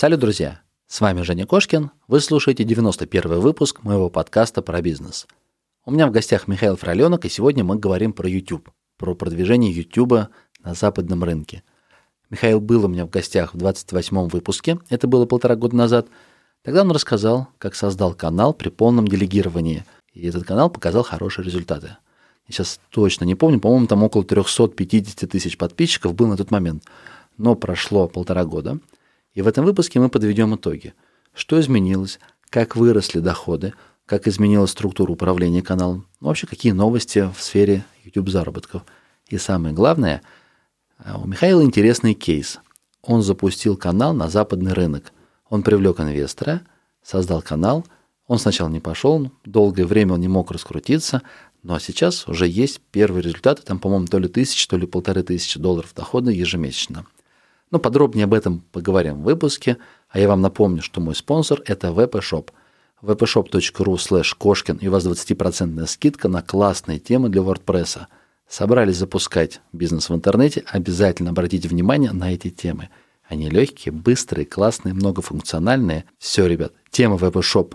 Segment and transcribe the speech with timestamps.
[0.00, 0.62] Салют, друзья!
[0.86, 1.90] С вами Женя Кошкин.
[2.08, 5.26] Вы слушаете 91 выпуск моего подкаста про бизнес.
[5.84, 10.30] У меня в гостях Михаил Фроленок, и сегодня мы говорим про YouTube, про продвижение YouTube
[10.64, 11.62] на западном рынке.
[12.30, 16.06] Михаил был у меня в гостях в 28 выпуске, это было полтора года назад.
[16.62, 21.98] Тогда он рассказал, как создал канал при полном делегировании, и этот канал показал хорошие результаты.
[22.46, 26.84] Я сейчас точно не помню, по-моему, там около 350 тысяч подписчиков был на тот момент.
[27.36, 28.78] Но прошло полтора года–
[29.34, 30.94] и в этом выпуске мы подведем итоги.
[31.32, 33.74] Что изменилось, как выросли доходы,
[34.06, 38.82] как изменилась структура управления каналом, ну, вообще какие новости в сфере YouTube заработков.
[39.28, 40.22] И самое главное,
[40.98, 42.58] а, у Михаила интересный кейс.
[43.02, 45.12] Он запустил канал на западный рынок.
[45.48, 46.62] Он привлек инвестора,
[47.02, 47.86] создал канал.
[48.26, 51.22] Он сначала не пошел, долгое время он не мог раскрутиться,
[51.62, 55.58] но сейчас уже есть первые результаты, там, по-моему, то ли тысяча, то ли полторы тысячи
[55.58, 57.06] долларов дохода ежемесячно–
[57.70, 61.88] но подробнее об этом поговорим в выпуске, а я вам напомню, что мой спонсор– это
[61.88, 62.50] VPShop.
[63.02, 68.06] vpshop.ru slash кошкин и у вас 20% скидка на классные темы для WordPress.
[68.48, 72.88] Собрались запускать бизнес в интернете, обязательно обратите внимание на эти темы.
[73.28, 76.04] Они легкие, быстрые, классные, многофункциональные.
[76.18, 77.74] Все, ребят, тема VPShop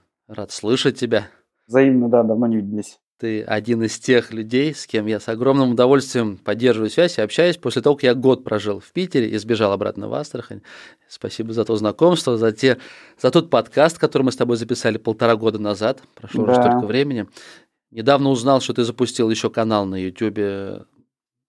[0.31, 1.27] Рад слышать тебя.
[1.67, 3.01] Взаимно, да, давно не виделись.
[3.19, 7.57] Ты один из тех людей, с кем я с огромным удовольствием поддерживаю связь и общаюсь
[7.57, 10.61] после того, как я год прожил в Питере и сбежал обратно в Астрахань.
[11.09, 12.77] Спасибо за то знакомство, за, те,
[13.21, 16.01] за тот подкаст, который мы с тобой записали полтора года назад.
[16.15, 16.53] Прошло да.
[16.53, 17.27] уже столько времени.
[17.91, 20.87] Недавно узнал, что ты запустил еще канал на YouTube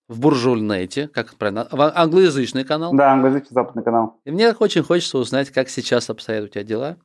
[0.09, 2.92] в Буржульнете, как правильно, англоязычный канал.
[2.94, 4.21] Да, англоязычный западный канал.
[4.25, 6.97] И мне очень хочется узнать, как сейчас обстоят у тебя дела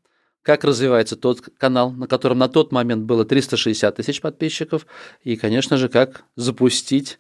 [0.48, 4.88] как развивается тот канал, на котором на тот момент было 360 тысяч подписчиков,
[5.22, 7.20] и, конечно же, как запустить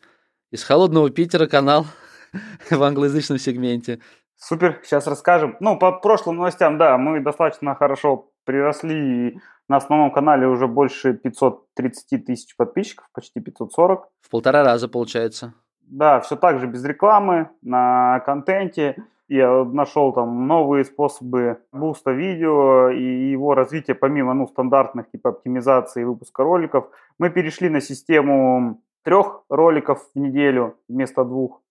[0.49, 1.87] из холодного Питера канал
[2.71, 3.99] в англоязычном сегменте.
[4.37, 5.57] Супер, сейчас расскажем.
[5.59, 11.13] Ну, по прошлым новостям, да, мы достаточно хорошо приросли, и на основном канале уже больше
[11.13, 14.07] 530 тысяч подписчиков, почти 540.
[14.21, 15.53] В полтора раза получается.
[15.81, 22.89] Да, все так же без рекламы, на контенте я нашел там новые способы буста видео
[22.89, 26.89] и его развития помимо ну, стандартных типа оптимизации и выпуска роликов.
[27.19, 31.61] Мы перешли на систему трех роликов в неделю вместо двух.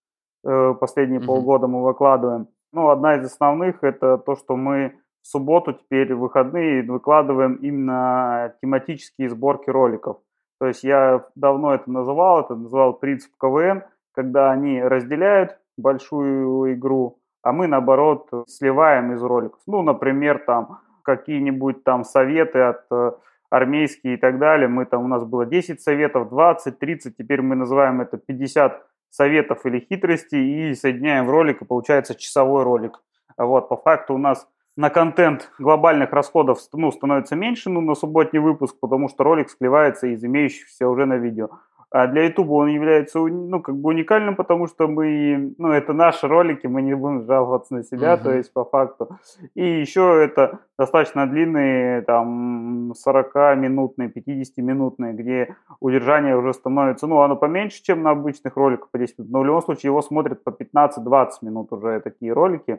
[0.45, 1.27] Э, последние mm-hmm.
[1.27, 2.49] полгода мы выкладываем.
[2.73, 8.55] Ну, одна из основных это то, что мы в субботу теперь в выходные выкладываем именно
[8.61, 10.19] тематические сборки роликов.
[10.61, 17.19] То есть я давно это называл, это называл принцип КВН, когда они разделяют большую игру
[17.47, 19.61] а мы, наоборот, сливаем из роликов.
[19.69, 23.13] Ну, например, там какие-нибудь там советы от э,
[23.51, 24.67] армейские и так далее.
[24.67, 29.65] Мы там, у нас было 10 советов, 20, 30, теперь мы называем это 50 советов
[29.65, 33.01] или хитростей и соединяем в ролик, и получается часовой ролик.
[33.39, 38.41] Вот, по факту у нас на контент глобальных расходов ну, становится меньше ну, на субботний
[38.41, 41.51] выпуск, потому что ролик склевается из имеющихся уже на видео.
[41.99, 46.29] А для YouTube он является ну, как бы уникальным, потому что мы, ну, это наши
[46.29, 48.23] ролики, мы не будем жаловаться на себя, uh-huh.
[48.23, 49.17] то есть по факту.
[49.55, 57.83] И еще это достаточно длинные, там, 40-минутные, 50-минутные, где удержание уже становится, ну, оно поменьше,
[57.83, 61.29] чем на обычных роликах по 10 минут, но в любом случае его смотрят по 15-20
[61.41, 62.79] минут уже такие ролики.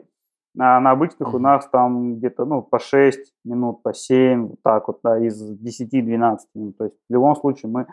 [0.60, 1.36] А на обычных uh-huh.
[1.36, 5.42] у нас там где-то, ну, по 6 минут, по 7, вот так вот, да, из
[5.60, 6.78] 10-12 минут.
[6.78, 7.86] То есть в любом случае мы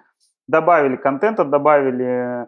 [0.48, 2.48] добавили контента, добавили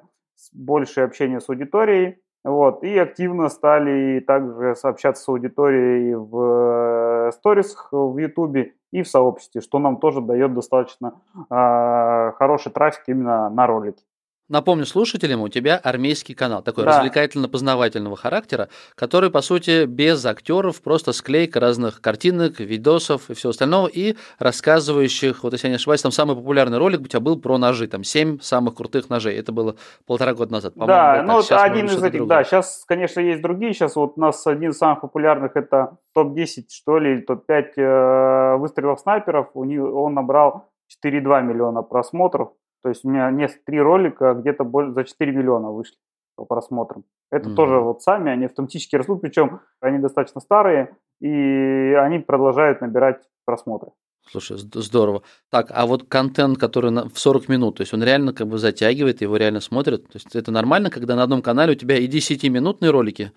[0.54, 7.90] больше общения с аудиторией, вот, и активно стали также сообщаться с аудиторией в э, сторисах
[7.92, 13.68] в Ютубе и в сообществе, что нам тоже дает достаточно э, хороший трафик именно на
[13.68, 14.04] ролики.
[14.50, 16.92] Напомню слушателям, у тебя армейский канал, такой да.
[16.92, 23.88] развлекательно-познавательного характера, который, по сути, без актеров, просто склейка разных картинок, видосов и всего остального,
[23.88, 27.58] и рассказывающих, вот если я не ошибаюсь, там самый популярный ролик у тебя был про
[27.58, 31.88] ножи, там семь самых крутых ножей, это было полтора года назад, Да, ну вот один
[31.88, 32.38] из этих, другое.
[32.38, 36.68] да, сейчас, конечно, есть другие, сейчас вот у нас один из самых популярных, это топ-10,
[36.70, 40.70] что ли, топ-5 э, выстрелов снайперов, у них, он набрал
[41.06, 42.52] 4,2 миллиона просмотров,
[42.84, 45.98] то есть у меня нет три ролика где-то за 4 миллиона вышли
[46.36, 47.04] по просмотрам.
[47.32, 47.56] Это mm-hmm.
[47.56, 53.92] тоже вот сами, они автоматически растут, причем они достаточно старые, и они продолжают набирать просмотры.
[54.30, 55.24] Слушай, здорово.
[55.50, 58.58] Так, а вот контент, который на, в 40 минут, то есть он реально как бы
[58.58, 60.04] затягивает, его реально смотрят.
[60.04, 63.32] То есть это нормально, когда на одном канале у тебя и 10-минутные ролики,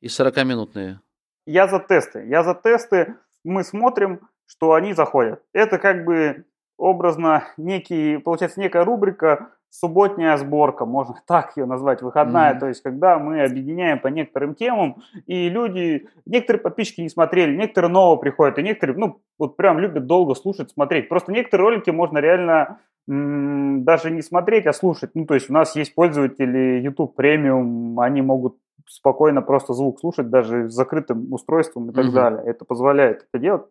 [0.00, 1.00] и 40-минутные?
[1.46, 2.26] Я за тесты.
[2.26, 3.16] Я за тесты.
[3.44, 5.42] Мы смотрим, что они заходят.
[5.52, 6.44] Это как бы
[6.76, 12.60] образно некий, получается, некая рубрика субботняя сборка, можно так ее назвать, выходная, mm-hmm.
[12.60, 17.90] то есть когда мы объединяем по некоторым темам, и люди, некоторые подписчики не смотрели, некоторые
[17.90, 21.08] новые приходят, и некоторые, ну, вот прям любят долго слушать, смотреть.
[21.08, 22.78] Просто некоторые ролики можно реально
[23.08, 25.10] м- даже не смотреть, а слушать.
[25.14, 28.56] Ну, то есть у нас есть пользователи YouTube Premium, они могут
[28.88, 32.12] спокойно просто звук слушать даже с закрытым устройством и так mm-hmm.
[32.12, 32.42] далее.
[32.46, 33.66] Это позволяет это делать.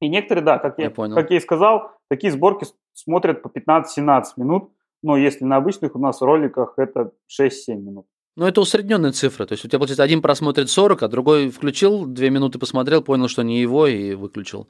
[0.00, 1.14] И некоторые, да, как я, я, понял.
[1.14, 5.98] как я и сказал, такие сборки смотрят по 15-17 минут, но если на обычных у
[5.98, 8.06] нас роликах это 6-7 минут.
[8.36, 9.44] Ну, это усредненная цифра.
[9.44, 13.28] То есть у тебя, получается, один просмотрит 40, а другой включил, 2 минуты посмотрел, понял,
[13.28, 14.68] что не его и выключил.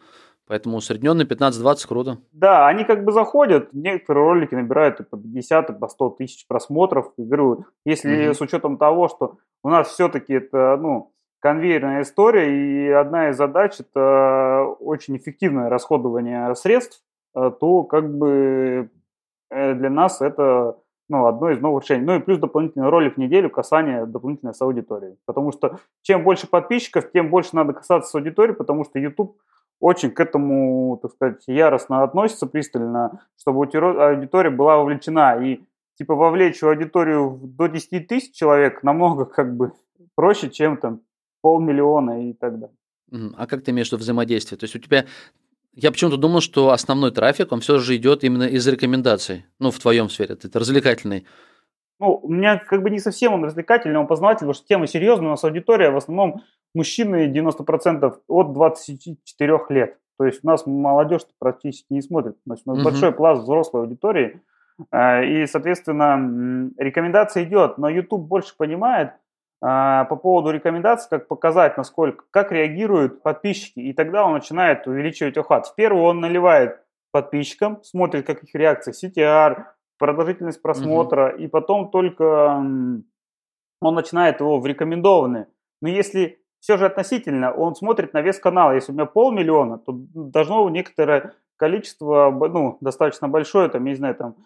[0.49, 2.19] Поэтому усредненный 15-20 круто.
[2.33, 7.13] Да, они как бы заходят, некоторые ролики набирают по 50, и по 100 тысяч просмотров.
[7.19, 8.35] И говорю, если mm-hmm.
[8.35, 13.81] с учетом того, что у нас все-таки это, ну, конвейерная история, и одна из задач
[13.81, 17.03] это очень эффективное расходование средств,
[17.35, 18.91] э, то как бы
[19.51, 20.77] Э, для нас это
[21.09, 22.05] ну, одно из новых решений.
[22.05, 25.17] Ну и плюс дополнительный ролик в неделю касание дополнительно с аудиторией.
[25.27, 29.37] Потому что чем больше подписчиков, тем больше надо касаться с аудиторией, потому что YouTube
[29.81, 35.43] очень к этому, так сказать, яростно относится пристально, чтобы аудитория была вовлечена.
[35.43, 35.61] И
[35.97, 39.73] типа вовлечь аудиторию до 10 тысяч человек намного как бы
[40.15, 41.01] проще, чем там
[41.41, 42.77] полмиллиона и так далее.
[43.37, 44.59] А как ты имеешь в виду взаимодействие?
[44.59, 45.07] То есть у тебя
[45.75, 49.47] я почему-то думал, что основной трафик, он все же идет именно из рекомендаций.
[49.59, 51.27] Ну, в твоем сфере, это развлекательный.
[52.01, 55.29] Ну, у меня как бы не совсем он развлекательный, он познавательный, потому что тема серьезная,
[55.29, 56.43] у нас аудитория в основном
[56.75, 59.99] мужчины 90% от 24 лет.
[60.19, 62.37] То есть у нас молодежь практически не смотрит.
[62.47, 62.91] То есть у нас угу.
[62.91, 64.41] большой пласт взрослой аудитории.
[64.91, 69.13] Э, и, соответственно, рекомендация идет, но YouTube больше понимает,
[69.61, 75.67] по поводу рекомендаций, как показать, насколько, как реагируют подписчики, и тогда он начинает увеличивать охват.
[75.67, 76.81] В первую он наливает
[77.13, 79.65] подписчикам, смотрит, как их реакция, CTR,
[79.99, 81.43] продолжительность просмотра, угу.
[81.43, 82.25] и потом только
[83.83, 85.47] он начинает его в рекомендованные.
[85.83, 88.73] Но если все же относительно, он смотрит на вес канала.
[88.73, 94.15] Если у меня полмиллиона, то должно некоторое количество, ну, достаточно большое, там, я не знаю,
[94.15, 94.37] там,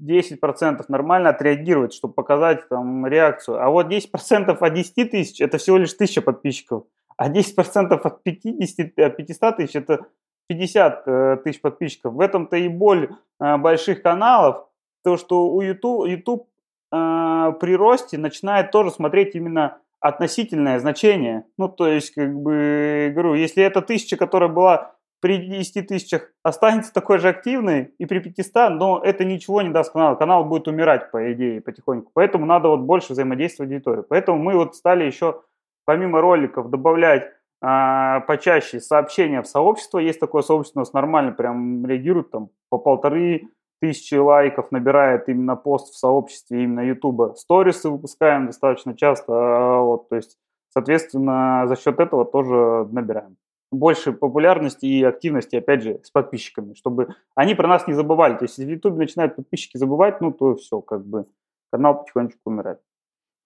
[0.00, 3.62] 10% нормально отреагировать, чтобы показать там реакцию.
[3.62, 6.84] А вот 10% от 10 тысяч– это всего лишь 1000 подписчиков.
[7.16, 10.06] А 10% от 50, от 500 тысяч– это
[10.48, 12.14] 50 э, тысяч подписчиков.
[12.14, 13.10] В этом-то и боль
[13.40, 14.66] э, больших каналов,
[15.04, 16.48] то, что у YouTube, YouTube
[16.92, 21.44] э, при росте начинает тоже смотреть именно относительное значение.
[21.56, 24.93] Ну, то есть, как бы, говорю, если эта тысяча, которая была
[25.24, 29.90] при 10 тысячах останется такой же активный и при 500, но это ничего не даст
[29.90, 30.18] каналу.
[30.18, 32.10] Канал будет умирать, по идее, потихоньку.
[32.12, 34.04] Поэтому надо вот больше взаимодействовать с аудиторией.
[34.06, 35.40] Поэтому мы вот стали еще,
[35.86, 37.30] помимо роликов, добавлять
[37.62, 39.98] а, почаще сообщения в сообщество.
[39.98, 43.48] Есть такое сообщество, у нас нормально прям реагируют, там по полторы
[43.80, 47.38] тысячи лайков набирает именно пост в сообществе именно YouTube.
[47.38, 50.36] Сторисы выпускаем достаточно часто, а, вот, то есть,
[50.68, 53.38] соответственно, за счет этого тоже набираем
[53.74, 58.36] больше популярности и активности, опять же, с подписчиками, чтобы они про нас не забывали.
[58.36, 61.26] То есть, если в YouTube начинают подписчики забывать, ну, то все, как бы,
[61.70, 62.80] канал потихонечку умирает.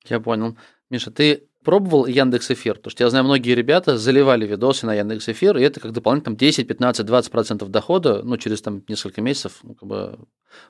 [0.04, 0.56] Я понял.
[0.90, 2.76] Миша, ты пробовал Яндекс Эфир?
[2.76, 6.36] Потому что я знаю, многие ребята заливали видосы на Яндекс Эфир, и это как дополнительно
[6.36, 10.18] 10, 15, 20 процентов дохода, ну, через там несколько месяцев, ну, как бы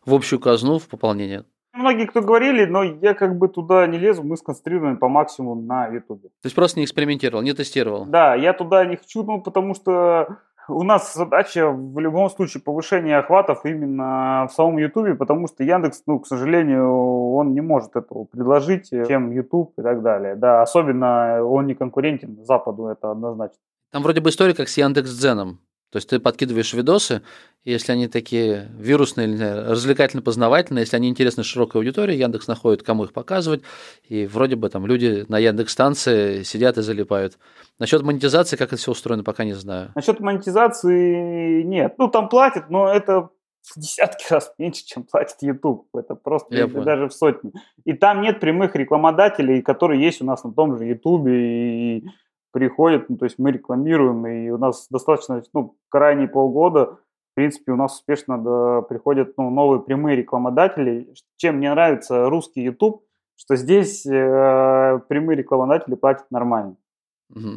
[0.04, 1.44] в общую казну в пополнение.
[1.78, 5.87] Многие кто говорили, но я как бы туда не лезу, мы сконцентрированы по максимуму на
[5.87, 6.28] Ютубе.
[6.28, 8.04] То есть просто не экспериментировал, не тестировал?
[8.04, 13.16] Да, я туда не хочу, ну, потому что у нас задача в любом случае повышения
[13.16, 18.25] охватов именно в самом Ютубе, потому что Яндекс, ну, к сожалению, он не может этого
[18.25, 20.35] предложить, чем Ютуб и так далее.
[20.35, 23.58] Да, особенно он не конкурентен Западу, это однозначно.
[23.92, 25.61] Там вроде бы история как с Яндекс.Дзеном.
[25.90, 27.23] То есть ты подкидываешь видосы,
[27.64, 29.26] и если они такие вирусные,
[29.71, 33.62] развлекательно-познавательные, если они интересны широкой аудитории, Яндекс находит, кому их показывать,
[34.07, 37.38] и вроде бы там люди на Яндекс-станции сидят и залипают.
[37.78, 39.92] Насчет монетизации, как это все устроено, пока не знаю.
[39.95, 41.95] Насчет монетизации нет.
[41.97, 43.30] Ну, там платят, но это
[43.62, 45.87] в десятки раз меньше, чем платит YouTube.
[45.95, 47.52] Это просто Я даже в сотни.
[47.85, 52.04] И там нет прямых рекламодателей, которые есть у нас на том же YouTube и
[52.52, 56.99] приходят, ну, то есть мы рекламируем, и у нас достаточно, ну, крайние полгода,
[57.33, 61.12] в принципе, у нас успешно да, приходят ну, новые прямые рекламодатели.
[61.37, 63.05] Чем мне нравится русский YouTube,
[63.37, 66.76] что здесь э, прямые рекламодатели платят нормально.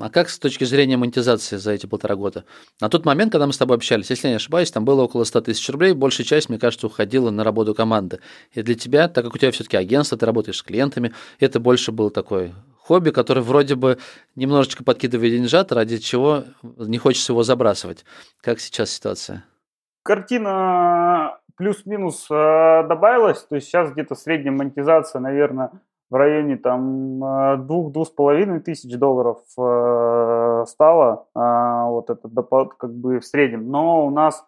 [0.02, 2.44] А как с точки зрения монетизации за эти полтора года?
[2.82, 5.24] На тот момент, когда мы с тобой общались, если я не ошибаюсь, там было около
[5.24, 8.20] 100 тысяч рублей, большая часть, мне кажется, уходила на работу команды.
[8.52, 11.94] И для тебя, так как у тебя все-таки агентство, ты работаешь с клиентами, это больше
[11.94, 13.98] было такое хобби, которое вроде бы
[14.36, 18.06] немножечко подкидывает деньжат, ради чего не хочется его забрасывать.
[18.42, 19.46] Как сейчас ситуация?
[20.04, 25.72] Картина плюс-минус э, добавилась, то есть сейчас где-то средняя монетизация, наверное,
[26.10, 31.40] в районе там э, двух-двух с половиной тысяч долларов э, стало, э,
[31.88, 32.28] вот это
[32.78, 33.72] как бы в среднем.
[33.72, 34.46] Но у нас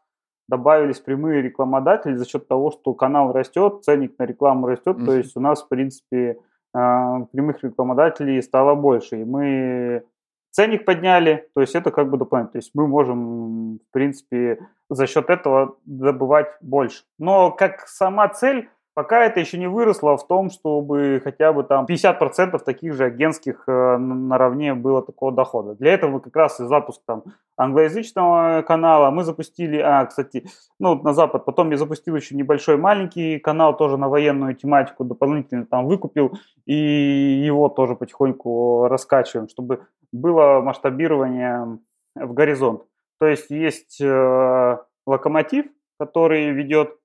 [0.50, 5.06] добавились прямые рекламодатели за счет того, что канал растет, ценник на рекламу растет, mm-hmm.
[5.06, 6.38] то есть у нас, в принципе,
[6.74, 10.04] прямых рекламодателей стало больше, и мы
[10.52, 15.08] ценник подняли, то есть это как бы дополнительно, то есть мы можем, в принципе, за
[15.08, 17.04] счет этого добывать больше.
[17.18, 21.86] Но как сама цель Пока это еще не выросло в том, чтобы хотя бы там
[21.86, 25.74] 50% таких же агентских э, наравне было такого дохода.
[25.74, 27.24] Для этого как раз и запуск там
[27.58, 29.10] англоязычного канала.
[29.10, 30.46] Мы запустили, а, кстати,
[30.80, 35.66] ну, на Запад, потом я запустил еще небольшой маленький канал тоже на военную тематику, дополнительно
[35.66, 41.80] там выкупил, и его тоже потихоньку раскачиваем, чтобы было масштабирование
[42.16, 42.84] в горизонт.
[43.20, 45.66] То есть есть э, локомотив,
[45.98, 46.96] который ведет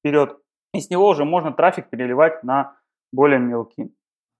[0.00, 0.38] вперед,
[0.72, 2.76] и с него уже можно трафик переливать на
[3.12, 3.92] более мелкий.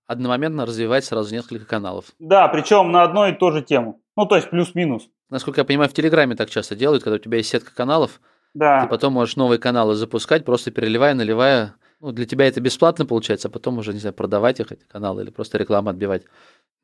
[0.07, 2.07] Одномоментно развивать сразу несколько каналов.
[2.19, 4.01] Да, причем на одну и ту же тему.
[4.17, 5.09] Ну, то есть плюс-минус.
[5.31, 8.21] Насколько я понимаю, в Телеграме так часто делают, когда у тебя есть сетка каналов,
[8.55, 8.83] да.
[8.83, 11.75] ты потом можешь новые каналы запускать, просто переливая, наливая.
[12.01, 15.23] Ну, для тебя это бесплатно получается, а потом уже, не знаю, продавать их, эти каналы,
[15.23, 16.23] или просто рекламу отбивать.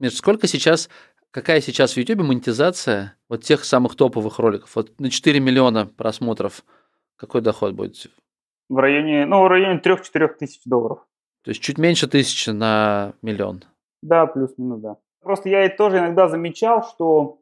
[0.00, 0.90] Между сколько сейчас,
[1.30, 4.74] какая сейчас в YouTube монетизация вот тех самых топовых роликов?
[4.74, 6.64] Вот на 4 миллиона просмотров
[7.16, 8.10] какой доход будет?
[8.68, 11.00] В районе, ну, в районе 3-4 тысяч долларов.
[11.42, 13.62] То есть чуть меньше тысячи на миллион.
[14.02, 14.97] Да, плюс-минус, да.
[15.21, 17.38] Просто я тоже иногда замечал, что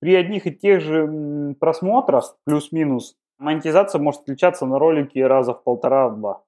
[0.00, 6.42] при одних и тех же просмотрах, плюс-минус, монетизация может отличаться на ролике раза в полтора-два.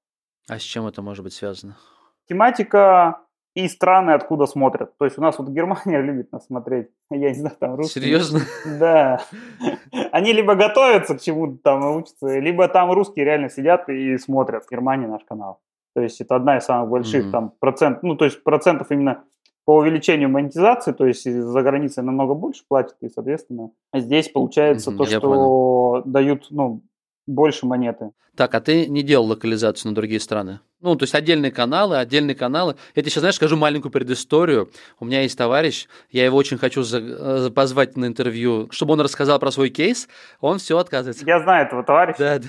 [0.49, 1.77] А с чем это может быть связано?
[2.29, 3.21] Тематика
[3.55, 4.97] и страны, откуда смотрят.
[4.99, 6.89] То есть у нас вот Германия любит нас смотреть.
[7.11, 8.03] Я не знаю, там русские.
[8.03, 8.41] Серьезно?
[8.79, 9.23] Да.
[10.13, 14.71] Они либо готовятся к чему-то там учатся, либо там русские реально сидят и смотрят в
[14.71, 15.61] Германии наш канал.
[15.95, 17.31] То есть это одна из самых больших mm-hmm.
[17.31, 19.25] там процент, ну то есть процентов именно
[19.65, 24.97] по увеличению монетизации, то есть за границей намного больше платят, и, соответственно, здесь получается mm-hmm,
[24.97, 26.03] то, что понял.
[26.07, 26.83] дают, ну,
[27.27, 28.13] больше монеты.
[28.37, 30.61] Так, а ты не делал локализацию на другие страны?
[30.81, 32.77] Ну, то есть отдельные каналы, отдельные каналы.
[32.95, 34.71] Я тебе сейчас, знаешь, скажу маленькую предысторию.
[34.99, 39.39] У меня есть товарищ, я его очень хочу за, позвать на интервью, чтобы он рассказал
[39.39, 40.09] про свой кейс.
[40.41, 41.25] Он все отказывается.
[41.27, 42.41] Я знаю этого товарища.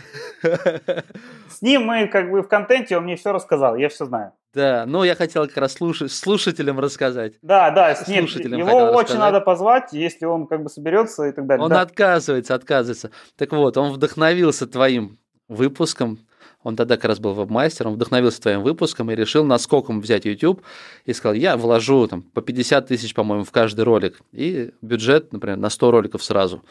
[0.41, 1.03] Да.
[1.49, 4.31] С ним мы как бы в контенте, он мне все рассказал, я все знаю.
[4.53, 6.01] Да, ну я хотел как раз слуш...
[6.09, 7.33] слушателям рассказать.
[7.41, 8.27] Да, да, с ним.
[8.27, 9.19] Слушателям его очень рассказать.
[9.19, 11.63] надо позвать, если он как бы соберется и так далее.
[11.63, 11.81] Он да.
[11.81, 13.11] отказывается, отказывается.
[13.37, 16.19] Так вот, он вдохновился твоим выпуском,
[16.63, 20.61] он тогда как раз был веб-мастером, вдохновился твоим выпуском и решил наскоком взять YouTube
[21.05, 24.19] и сказал, я вложу там по 50 тысяч, по-моему, в каждый ролик.
[24.31, 26.63] И бюджет, например, на 100 роликов сразу.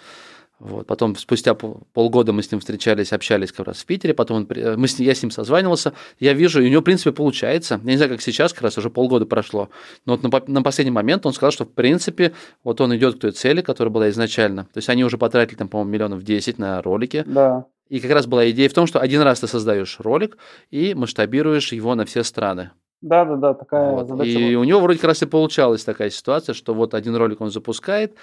[0.61, 0.87] Вот.
[0.87, 4.89] Потом спустя полгода мы с ним встречались, общались как раз в Питере, потом он, мы
[4.89, 7.81] с, я с ним созванивался, я вижу, и у него, в принципе, получается.
[7.83, 9.71] Я не знаю, как сейчас, как раз уже полгода прошло,
[10.05, 13.21] но вот на, на последний момент он сказал, что, в принципе, вот он идет к
[13.21, 14.65] той цели, которая была изначально.
[14.65, 17.25] То есть они уже потратили, там, по-моему, миллионов 10 на ролики.
[17.27, 17.65] Да.
[17.91, 20.39] И как раз была идея в том, что один раз ты создаешь ролик
[20.71, 22.71] и масштабируешь его на все страны.
[23.03, 24.09] Да, да, да, такая вот.
[24.09, 24.31] задача.
[24.31, 24.61] И была.
[24.61, 28.15] у него вроде как раз и получалась такая ситуация, что вот один ролик он запускает,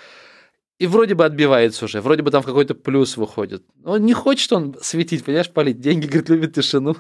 [0.80, 3.64] и вроде бы отбивается уже, вроде бы там какой-то плюс выходит.
[3.84, 5.82] Он не хочет он светить, понимаешь, палить.
[5.82, 6.96] Деньги, говорит, любит тишину.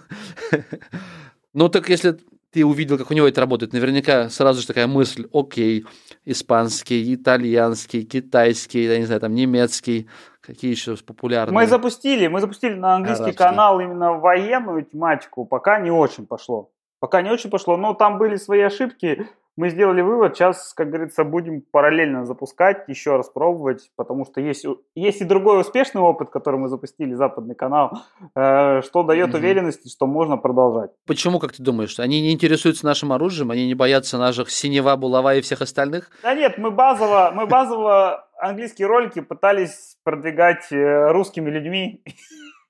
[1.53, 2.17] Ну так если
[2.51, 5.85] ты увидел, как у него это работает, наверняка сразу же такая мысль, окей,
[6.25, 10.07] испанский, итальянский, китайский, я не знаю, там немецкий,
[10.47, 11.53] какие еще популярные?
[11.53, 13.37] Мы запустили, мы запустили на английский Арабский.
[13.37, 16.71] канал именно военную тематику, пока не очень пошло.
[16.99, 19.27] Пока не очень пошло, но там были свои ошибки,
[19.57, 24.65] мы сделали вывод, сейчас, как говорится, будем параллельно запускать, еще раз пробовать, потому что есть,
[24.95, 27.91] есть и другой успешный опыт, который мы запустили, западный канал,
[28.35, 30.91] э, что дает mm уверенность, что можно продолжать.
[31.05, 35.35] Почему, как ты думаешь, они не интересуются нашим оружием, они не боятся наших синева, булава
[35.35, 36.09] и всех остальных?
[36.23, 42.03] Да нет, мы базово, мы базово английские ролики пытались продвигать э, русскими людьми.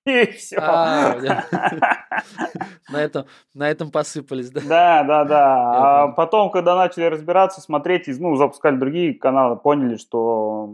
[0.07, 0.57] И все.
[0.59, 1.17] А,
[2.89, 4.61] на, этом, на этом посыпались, да?
[4.61, 6.03] Да, да, да.
[6.03, 10.73] А потом, когда начали разбираться, смотреть, ну, запускали другие каналы, поняли, что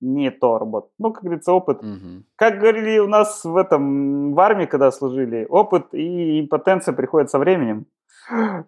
[0.00, 0.92] не то работает.
[0.98, 1.82] Ну, как говорится, опыт.
[1.82, 2.24] Угу.
[2.36, 7.38] Как говорили у нас в этом, в армии, когда служили, опыт и импотенция приходят со
[7.38, 7.86] временем.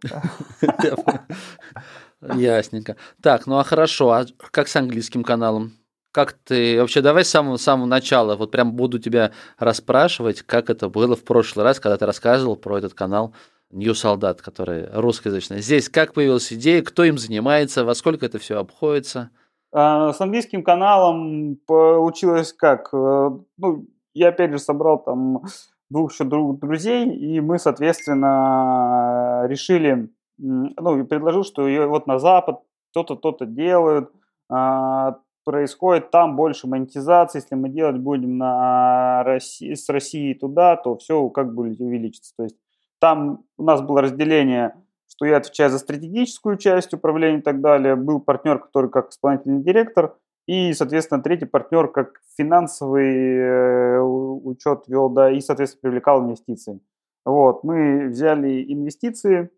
[2.35, 2.97] Ясненько.
[3.23, 5.73] Так, ну а хорошо, а как с английским каналом?
[6.17, 10.89] Как ты вообще давай с самого самого начала, вот прям буду тебя расспрашивать, как это
[10.89, 13.35] было в прошлый раз, когда ты рассказывал про этот канал
[13.71, 15.61] New Солдат, который русскоязычный.
[15.61, 19.29] Здесь как появилась идея, кто им занимается, во сколько это все обходится?
[19.75, 22.89] А, с английским каналом получилось как?
[22.95, 25.43] Э, ну, я опять же собрал там
[25.91, 30.09] двух еще друзей, и мы, соответственно, решили,
[30.39, 32.61] ну, и предложил, что вот на Запад
[32.95, 34.11] то-то, то-то делают,
[34.49, 40.97] а, происходит там больше монетизации, если мы делать будем на России, с России туда, то
[40.97, 42.35] все как бы увеличится.
[42.37, 42.57] То есть
[42.99, 44.75] там у нас было разделение,
[45.09, 47.95] что я отвечаю за стратегическую часть управления и так далее.
[47.95, 50.17] Был партнер, который как исполнительный директор,
[50.49, 56.81] и, соответственно, третий партнер как финансовый э, учет вел, да, и, соответственно, привлекал инвестиции.
[57.25, 59.49] Вот, мы взяли инвестиции э,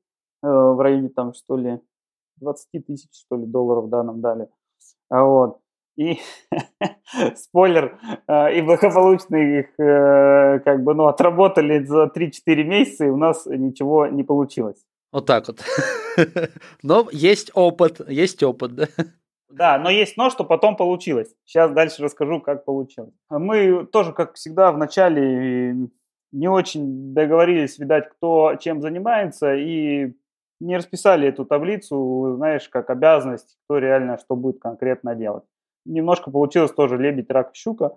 [0.47, 1.81] в районе там, что ли,
[2.37, 4.49] 20 тысяч, что ли, долларов, да, нам дали.
[5.09, 5.61] Вот
[5.99, 6.21] и
[7.35, 13.17] спойлер, э, и благополучно их э, как бы, ну, отработали за 3-4 месяца, и у
[13.17, 14.79] нас ничего не получилось.
[15.13, 15.61] Вот так вот.
[16.83, 18.87] Но есть опыт, есть опыт, да?
[19.51, 21.35] Да, но есть но, что потом получилось.
[21.47, 23.15] Сейчас дальше расскажу, как получилось.
[23.31, 25.89] Мы тоже, как всегда, в начале
[26.33, 30.13] не очень договорились, видать, кто чем занимается, и
[30.61, 35.45] не расписали эту таблицу, знаешь, как обязанность, кто реально что будет конкретно делать
[35.85, 37.93] немножко получилось тоже лебедь, рак, щука.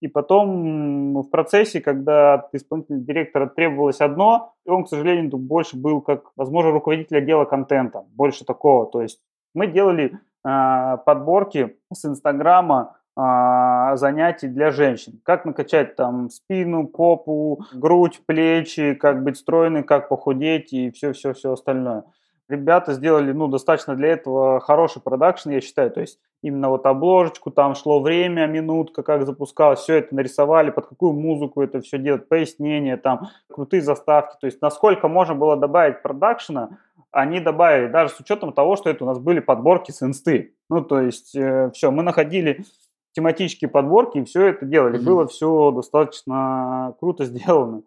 [0.00, 5.76] И потом в процессе, когда от исполнительного директора требовалось одно, и он, к сожалению, больше
[5.78, 8.86] был как, возможно, руководитель отдела контента, больше такого.
[8.90, 9.20] То есть
[9.54, 10.12] мы делали
[10.44, 15.18] э, подборки с Инстаграма э, занятий для женщин.
[15.24, 22.04] Как накачать там спину, попу, грудь, плечи, как быть стройной, как похудеть и все-все-все остальное
[22.48, 27.50] ребята сделали, ну, достаточно для этого хороший продакшн, я считаю, то есть именно вот обложечку,
[27.50, 32.28] там шло время, минутка, как запускалось, все это нарисовали, под какую музыку это все делать,
[32.28, 36.78] пояснения, там, крутые заставки, то есть насколько можно было добавить продакшена,
[37.10, 40.82] они добавили, даже с учетом того, что это у нас были подборки с инсты, ну,
[40.82, 42.64] то есть э, все, мы находили
[43.12, 45.04] тематические подборки и все это делали, mm-hmm.
[45.04, 47.82] было все достаточно круто сделано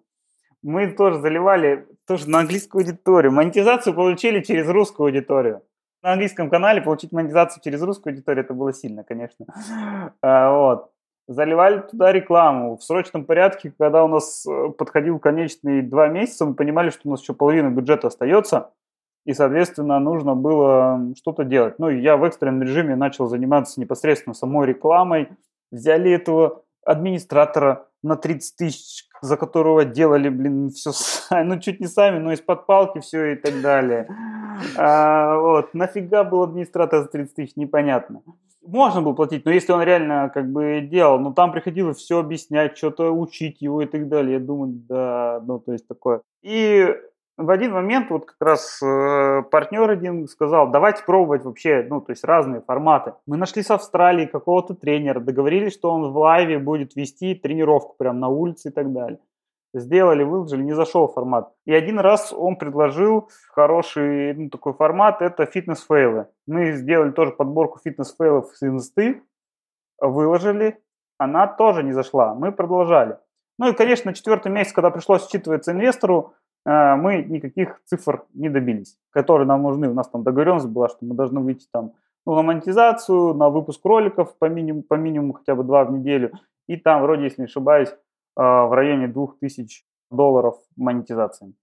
[0.61, 3.31] мы тоже заливали тоже на английскую аудиторию.
[3.31, 5.61] Монетизацию получили через русскую аудиторию.
[6.01, 9.45] На английском канале получить монетизацию через русскую аудиторию это было сильно, конечно.
[10.21, 10.91] А, вот.
[11.27, 16.55] Заливали туда рекламу в срочном порядке, когда у нас э, подходил конечный два месяца, мы
[16.55, 18.71] понимали, что у нас еще половина бюджета остается,
[19.25, 21.77] и, соответственно, нужно было что-то делать.
[21.77, 25.29] Ну, я в экстренном режиме начал заниматься непосредственно самой рекламой.
[25.71, 30.91] Взяли этого администратора на 30 тысяч, за которого делали, блин, все,
[31.43, 34.07] ну, чуть не сами, но из-под палки все и так далее.
[34.77, 38.21] А, вот, нафига был администратор за 30 тысяч, непонятно.
[38.61, 42.77] Можно было платить, но если он реально как бы делал, ну, там приходилось все объяснять,
[42.77, 44.33] что-то учить его и так далее.
[44.33, 46.21] Я думаю, да, ну, то есть такое.
[46.43, 46.93] И
[47.39, 52.11] в один момент вот как раз э, партнер один сказал, давайте пробовать вообще, ну, то
[52.11, 53.13] есть разные форматы.
[53.25, 58.19] Мы нашли с Австралии какого-то тренера, договорились, что он в лайве будет вести тренировку прямо
[58.19, 59.19] на улице и так далее.
[59.73, 61.53] Сделали, выложили, не зашел формат.
[61.65, 66.27] И один раз он предложил хороший ну, такой формат, это фитнес-фейлы.
[66.45, 69.23] Мы сделали тоже подборку фитнес-фейлов с инсты,
[70.01, 70.77] выложили,
[71.17, 72.35] она тоже не зашла.
[72.35, 73.17] Мы продолжали.
[73.57, 76.33] Ну и, конечно, четвертый месяц, когда пришлось считываться инвестору,
[76.69, 79.89] мы никаких цифр не добились, которые нам нужны.
[79.89, 81.93] У нас там договоренность была, что мы должны выйти там
[82.25, 86.31] ну, на монетизацию, на выпуск роликов по минимуму, по минимуму хотя бы два в неделю.
[86.67, 87.89] И там, вроде, если не ошибаюсь,
[88.35, 91.53] а, в районе 2000 долларов монетизации.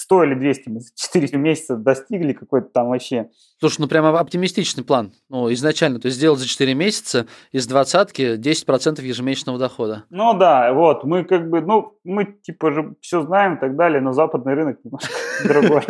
[0.00, 3.28] 100 или 200 мы за 4 месяца достигли какой-то там вообще.
[3.58, 5.12] Слушай, ну прямо оптимистичный план.
[5.28, 10.04] Ну, изначально, то есть сделать за 4 месяца из двадцатки 10% ежемесячного дохода.
[10.08, 14.00] Ну да, вот, мы как бы, ну, мы типа же все знаем и так далее,
[14.00, 15.10] но западный рынок немножко
[15.44, 15.82] другой.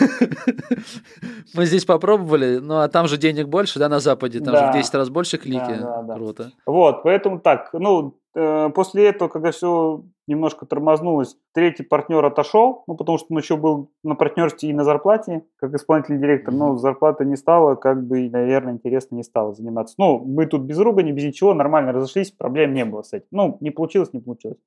[1.54, 4.66] Мы здесь попробовали, ну а там же денег больше, да, на Западе, там да.
[4.66, 5.58] же в 10 раз больше клики.
[5.58, 6.14] Да, да, да.
[6.14, 6.52] Круто.
[6.64, 11.36] Вот, поэтому так, ну, э, после этого, когда все немножко тормознулось.
[11.52, 15.74] Третий партнер отошел, ну, потому что он еще был на партнерстве и на зарплате, как
[15.74, 19.96] исполнительный директор, но зарплата не стала, как бы, наверное, интересно не стало заниматься.
[19.98, 23.26] Ну, мы тут без ругани, без ничего, нормально разошлись, проблем не было с этим.
[23.32, 24.58] Ну, не получилось, не получилось.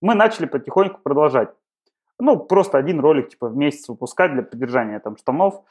[0.00, 1.50] Мы начали потихоньку продолжать.
[2.18, 5.62] Ну, просто один ролик, типа, в месяц выпускать для поддержания там штанов.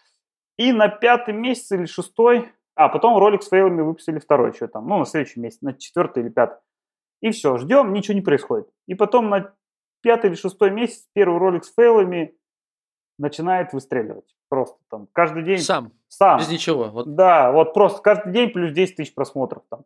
[0.58, 4.88] И на пятый месяц или шестой, а потом ролик с фейлами выпустили второй еще там,
[4.88, 6.58] ну, на следующий месяц, на четвертый или пятый.
[7.22, 8.68] И все, ждем, ничего не происходит.
[8.88, 9.54] И потом на
[10.02, 12.36] пятый или шестой месяц первый ролик с фейлами
[13.18, 14.36] начинает выстреливать.
[14.50, 15.60] Просто там каждый день...
[15.60, 16.40] Сам, Сам.
[16.40, 16.90] без ничего.
[16.90, 17.16] Вот.
[17.16, 19.84] Да, вот просто каждый день плюс 10 тысяч просмотров там.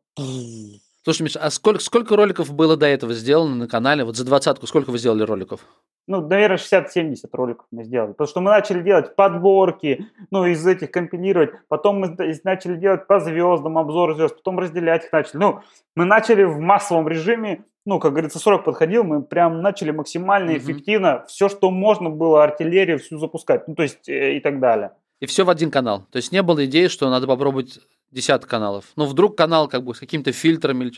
[1.06, 4.04] Слушай, Миша, а сколько, сколько роликов было до этого сделано на канале?
[4.04, 5.62] Вот за двадцатку сколько вы сделали роликов?
[6.08, 8.14] Ну, наверное, 60-70 роликов мы сделали.
[8.14, 11.52] Потому что мы начали делать подборки, ну, из этих компилировать.
[11.68, 14.38] Потом мы начали делать по звездам, обзор звезд.
[14.38, 15.38] Потом разделять их начали.
[15.38, 15.60] Ну,
[15.96, 17.66] мы начали в массовом режиме.
[17.86, 19.04] Ну, как говорится, срок подходил.
[19.04, 20.58] Мы прям начали максимально Мгм.
[20.58, 23.68] эффективно все, что можно было, артиллерию всю запускать.
[23.68, 24.94] Ну, то есть э, и так далее.
[25.20, 26.08] И все в один канал.
[26.12, 27.80] То есть не было идеи, что надо попробовать
[28.12, 28.86] десяток каналов.
[28.96, 30.94] Ну, вдруг канал как бы с какими-то фильтрами или...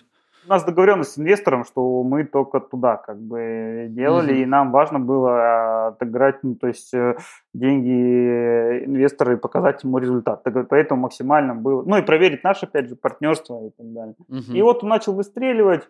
[0.45, 4.41] У нас договоренность с инвестором, что мы только туда как бы делали, Мгм.
[4.41, 7.17] и нам важно было отыграть, ну, то есть э,
[7.53, 10.43] деньги инвестора и показать ему результат.
[10.43, 14.15] Так Поэтому максимально было, ну и проверить наше, опять же, партнерство и так далее.
[14.29, 14.55] Мгм.
[14.55, 15.87] И вот он начал выстреливать.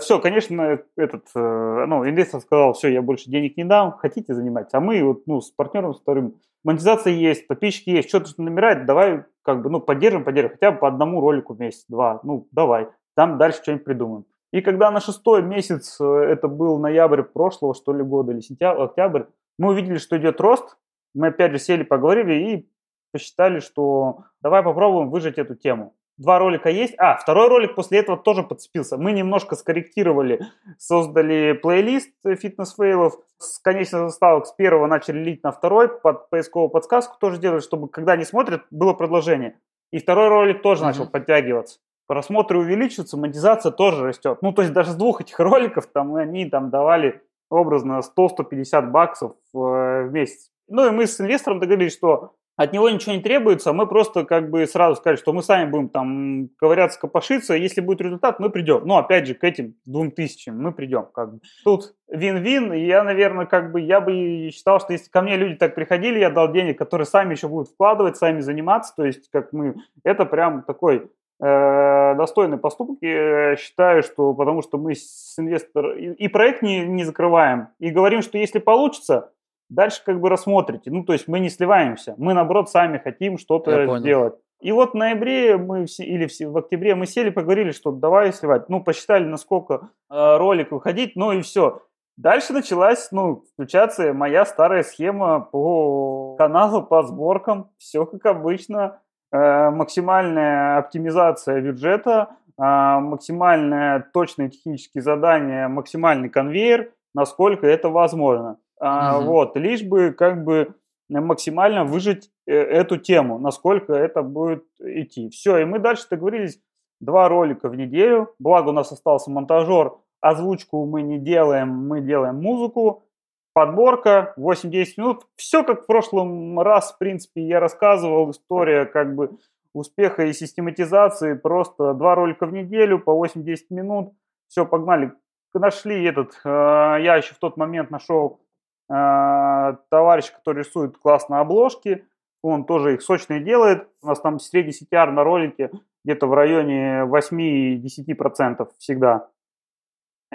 [0.00, 4.70] Все, конечно, этот, э, ну, инвестор сказал, все, я больше денег не дам, хотите занимать.
[4.72, 9.24] А мы вот, ну, с партнером, с вторым, монетизация есть, подписчики есть, что-то набирает, давай,
[9.44, 12.88] как бы, ну, поддержим, поддержим, хотя бы по одному ролику в месяц, два, ну, давай,
[13.14, 14.24] там дальше что-нибудь придумаем.
[14.52, 18.82] И когда на шестой месяц, э, это был ноябрь прошлого, что ли, года, или сентябрь,
[18.82, 19.22] октябрь,
[19.58, 20.76] мы увидели, что идет рост,
[21.14, 22.68] мы опять же сели, поговорили и
[23.12, 25.94] посчитали, что давай попробуем выжать эту тему.
[26.16, 26.94] Два ролика есть.
[26.98, 28.96] А, второй ролик после этого тоже подцепился.
[28.96, 30.40] Мы немножко скорректировали,
[30.78, 33.14] создали плейлист фитнес-фейлов.
[33.38, 37.88] С конечных заставок с первого начали лить на второй, под поисковую подсказку тоже делали, чтобы
[37.88, 39.58] когда они смотрят, было продолжение.
[39.90, 40.88] И второй ролик тоже Мгм.
[40.88, 41.80] начал подтягиваться.
[42.06, 44.38] Просмотры увеличиваются, монетизация тоже растет.
[44.40, 49.32] Ну, то есть даже с двух этих роликов там они там давали образно 100-150 баксов
[49.54, 50.50] э, в месяц.
[50.68, 54.50] Ну и мы с инвестором договорились, что от него ничего не требуется, мы просто как
[54.50, 58.86] бы сразу сказали, что мы сами будем там ковыряться, копошиться, если будет результат, мы придем.
[58.86, 61.06] Но опять же, к этим двум тысячам мы придем.
[61.12, 61.40] Как бы.
[61.64, 65.74] Тут вин-вин, я, наверное, как бы, я бы считал, что если ко мне люди так
[65.74, 69.74] приходили, я дал денег, которые сами еще будут вкладывать, сами заниматься, то есть как мы,
[70.04, 71.10] это прям такой
[71.42, 77.04] э, достойный поступок, я считаю, что потому что мы с инвестором и проект не, не
[77.04, 79.32] закрываем, и говорим, что если получится,
[79.68, 80.90] дальше как бы рассмотрите.
[80.90, 84.34] Ну, то есть мы не сливаемся, мы наоборот сами хотим что-то сделать.
[84.60, 88.32] И вот в ноябре мы все, или в, в октябре мы сели, поговорили, что давай
[88.32, 88.70] сливать.
[88.70, 91.82] Ну, посчитали, насколько э, ролик выходить, ну и все.
[92.16, 97.70] Дальше началась, ну, включаться моя старая схема по каналу, по сборкам.
[97.76, 99.00] Все как обычно.
[99.32, 108.58] Э, максимальная оптимизация бюджета, э, максимальное точные технические задания, максимальный конвейер, насколько это возможно.
[108.80, 109.26] А, Мгм.
[109.26, 110.74] Вот, лишь бы как бы
[111.08, 115.28] максимально выжить э, эту тему, насколько это будет идти.
[115.30, 116.60] Все, и мы дальше договорились
[117.00, 118.34] два ролика в неделю.
[118.38, 123.04] Благо у нас остался монтажер, озвучку мы не делаем, мы делаем музыку.
[123.52, 125.26] Подборка 8-10 минут.
[125.36, 128.30] Все как в прошлом раз, в принципе, я рассказывал.
[128.30, 129.38] История как бы
[129.72, 131.34] успеха и систематизации.
[131.34, 134.12] Просто два ролика в неделю по 8-10 минут.
[134.48, 135.12] Все, погнали.
[135.52, 138.40] Нашли этот, э, я еще в тот момент нашел
[138.88, 142.06] товарищ, который рисует классные обложки.
[142.42, 143.88] Он тоже их сочные делает.
[144.02, 145.70] У нас там средний CTR на ролике
[146.04, 149.28] где-то в районе 8-10% всегда.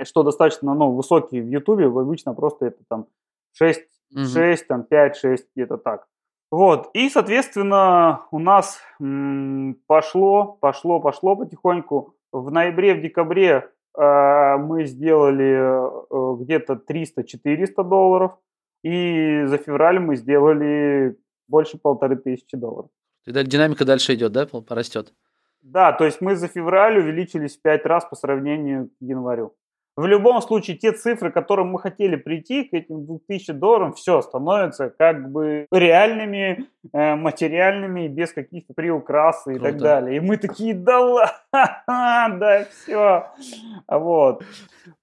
[0.03, 1.85] Что достаточно ну, высокий в Ютубе.
[1.85, 3.07] Обычно просто это там
[3.53, 3.81] 6,
[4.11, 4.25] Мгм.
[4.25, 6.07] 6 там 5, 6, где-то так.
[6.51, 12.15] Вот, и, соответственно, у нас м, пошло, пошло, пошло потихоньку.
[12.31, 13.69] В ноябре, в декабре
[14.01, 15.57] мы сделали
[16.09, 18.31] э, где-то 300-400 долларов,
[18.83, 22.89] и за февраль мы сделали больше полторы тысячи долларов.
[23.25, 25.13] И динамика дальше идет, да, порастет?
[25.61, 29.55] Да, то есть мы за февраль увеличились в 5 раз по сравнению к январю.
[29.99, 34.21] В любом случае, те цифры, к которым мы хотели прийти, к этим 2000 долларам, все
[34.21, 39.79] становятся как бы реальными, э, материальными, без каких-то приукрас и так Круто.
[39.79, 40.15] далее.
[40.15, 41.37] И мы такие, да ладно,
[42.39, 43.25] да все.
[43.89, 44.41] Вот.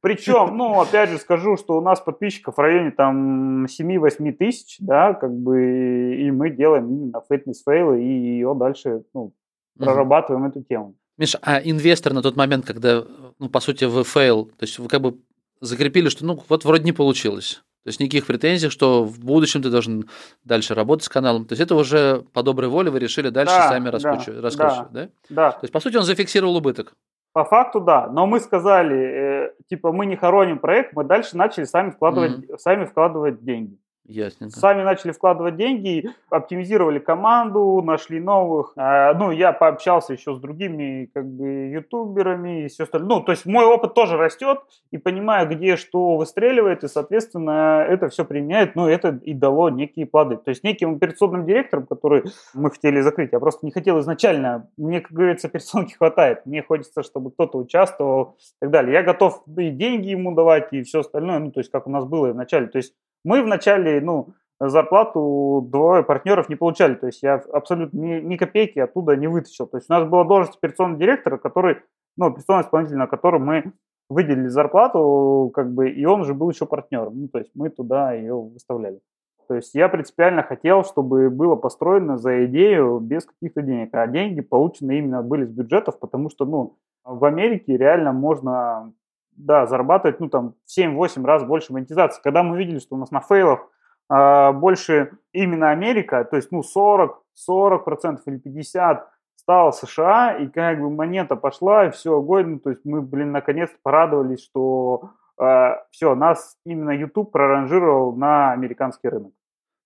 [0.00, 5.12] Причем, ну, опять же скажу, что у нас подписчиков в районе там 7-8 тысяч, да,
[5.12, 9.35] как бы, и мы делаем именно фитнес-фейлы, и ее дальше, ну,
[9.78, 10.94] прорабатываем эту тему.
[11.18, 13.05] Миша, а инвестор на тот момент, когда,
[13.38, 15.18] ну, по сути, вы фейл, то есть вы как бы
[15.61, 17.62] закрепили, что, ну, вот вроде не получилось.
[17.85, 20.09] То есть никаких претензий, что в будущем ты должен
[20.44, 21.44] дальше работать с каналом.
[21.46, 24.42] То есть это уже по доброй воле вы решили дальше Да, сами да, раскручивать, да.
[24.42, 25.09] раскручивать, да?
[25.31, 26.94] Да, То есть, по сути, он зафиксировал убыток.
[27.33, 31.64] по факту да, но мы сказали, э, типа, мы не хороним проект, мы дальше начали
[31.64, 33.79] сами вкладывать, сами вкладывать деньги.
[34.08, 34.58] Ясненько.
[34.58, 38.72] Сами начали вкладывать деньги, оптимизировали команду, нашли новых.
[38.76, 43.18] А, ну, я пообщался еще с другими, как бы, ютуберами и все остальное.
[43.18, 48.08] Ну, то есть мой опыт тоже растет, и понимаю, где что выстреливает, и, соответственно, это
[48.08, 50.36] все применяет, ну, это и дало некие плоды.
[50.36, 55.00] То есть неким операционным директором, который мы хотели закрыть, я просто не хотел изначально, мне,
[55.00, 58.92] как говорится, персонки хватает, мне хочется, чтобы кто-то участвовал и так далее.
[58.92, 62.04] Я готов и деньги ему давать, и все остальное, ну, то есть как у нас
[62.04, 62.66] было в начале.
[62.68, 62.94] То есть
[63.26, 64.28] мы вначале, ну,
[64.60, 66.94] зарплату двое партнеров не получали.
[66.94, 69.66] То есть я абсолютно ни, ни копейки оттуда не вытащил.
[69.66, 71.78] То есть у нас была должность операционного директора, который,
[72.16, 73.72] ну, операционный исполнитель, на котором мы
[74.08, 77.22] выделили зарплату, как бы, и он же был еще партнером.
[77.22, 79.00] Ну, то есть мы туда ее выставляли.
[79.48, 83.90] То есть я принципиально хотел, чтобы было построено за идею без каких-то денег.
[83.92, 88.92] А деньги получены именно были с бюджетов, потому что, ну, в Америке реально можно
[89.37, 92.20] да, зарабатывать, ну, там, в 7-8 раз больше монетизации.
[92.22, 93.68] Когда мы видели, что у нас на фейлах
[94.11, 99.01] э, больше именно Америка, то есть, ну, 40, 40% или 50%
[99.37, 103.31] стало США, и как бы монета пошла, и все, огонь, ну, то есть мы, блин,
[103.31, 109.33] наконец-то порадовались, что э, все, нас именно YouTube проранжировал на американский рынок.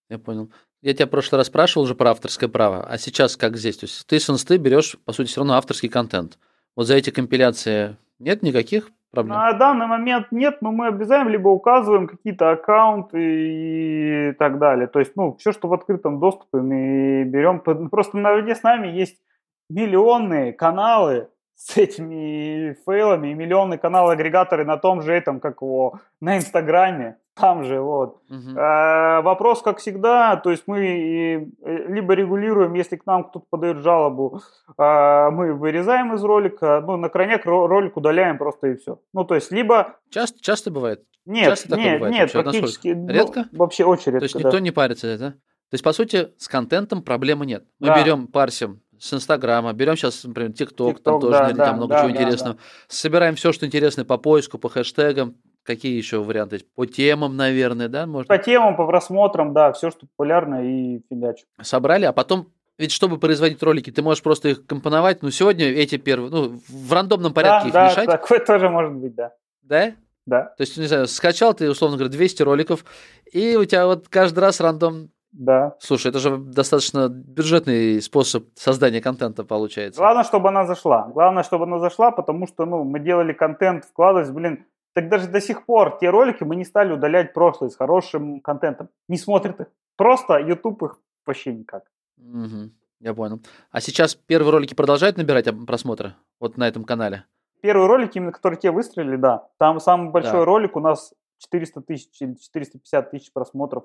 [0.08, 0.50] Я понял.
[0.80, 3.76] Я тебя в прошлый раз спрашивал уже про авторское право, а сейчас как здесь?
[3.76, 6.38] То есть ты с инсты берешь, по сути, все равно авторский контент.
[6.74, 9.36] Вот за эти компиляции нет никаких проблем?
[9.36, 14.86] На данный момент нет, но мы обязательно либо указываем какие-то аккаунты и так далее.
[14.86, 17.60] То есть, ну, все, что в открытом доступе, мы берем.
[17.60, 19.20] Просто наравне с нами есть
[19.68, 26.38] миллионные каналы с этими фейлами и миллионные каналы-агрегаторы на том же этом, как его, на
[26.38, 28.18] Инстаграме там же, вот.
[28.28, 28.58] Угу.
[28.58, 30.78] А, вопрос, как всегда, то есть мы
[31.62, 34.40] э, либо регулируем, если к нам кто-то подает жалобу,
[34.76, 39.00] а, мы вырезаем из ролика, ну, на крайняк ролик удаляем просто и все.
[39.12, 39.96] Ну, то есть, либо...
[40.10, 41.02] Часто, часто бывает?
[41.24, 42.42] Нет, часто нет, бывает нет, вообще?
[42.42, 42.88] практически.
[42.88, 43.46] Ну, редко?
[43.52, 44.60] Вообще очень редко, То есть никто да.
[44.60, 45.30] не парится, да?
[45.30, 47.64] То есть, по сути, с контентом проблемы нет.
[47.78, 48.02] Мы Да.
[48.02, 52.00] берем, парсим с Инстаграма, берем сейчас, например, ТикТок, там тоже да, наверняка да, много да,
[52.00, 52.58] чего да, интересного.
[52.88, 55.36] Собираем все, что интересно по поиску, по хэштегам.
[55.62, 56.60] Какие еще варианты?
[56.74, 58.26] По темам, наверное, да, можно?
[58.34, 61.44] По темам, по просмотрам, да, все, что популярно и фигачу.
[61.60, 62.48] Собрали, а потом
[62.80, 65.22] ведь чтобы производить ролики, ты можешь просто их компоновать.
[65.22, 68.94] Ну, сегодня эти первые, ну, в рандомном порядке да, их да, мешать, такое тоже может
[68.94, 69.32] быть, да.
[69.62, 69.92] да?
[70.24, 72.84] Да, То есть, не знаю, скачал ты, условно говоря, 200 роликов,
[73.30, 75.10] и у тебя вот каждый раз рандом...
[75.32, 75.76] да.
[75.78, 80.00] Слушай, это же достаточно бюджетный способ создания контента получается.
[80.00, 81.10] Главное, чтобы она зашла.
[81.12, 85.40] Главное, чтобы она зашла, потому что, ну, мы делали контент, вкладывались, блин, так даже до
[85.40, 88.88] сих пор те ролики мы не стали удалять прошлые с хорошим контентом.
[89.08, 89.66] Не смотрят их.
[89.96, 91.84] Просто YouTube их вообще никак.
[92.16, 93.40] Мгм, я понял.
[93.70, 96.14] А сейчас первые ролики продолжают набирать об- просмотры?
[96.40, 97.24] Вот на этом канале?
[97.62, 99.48] Первые ролики, именно которые те выстрелили, да.
[99.58, 100.44] Там самый большой Да.
[100.44, 103.84] ролик у нас 400 тысяч или 450 тысяч просмотров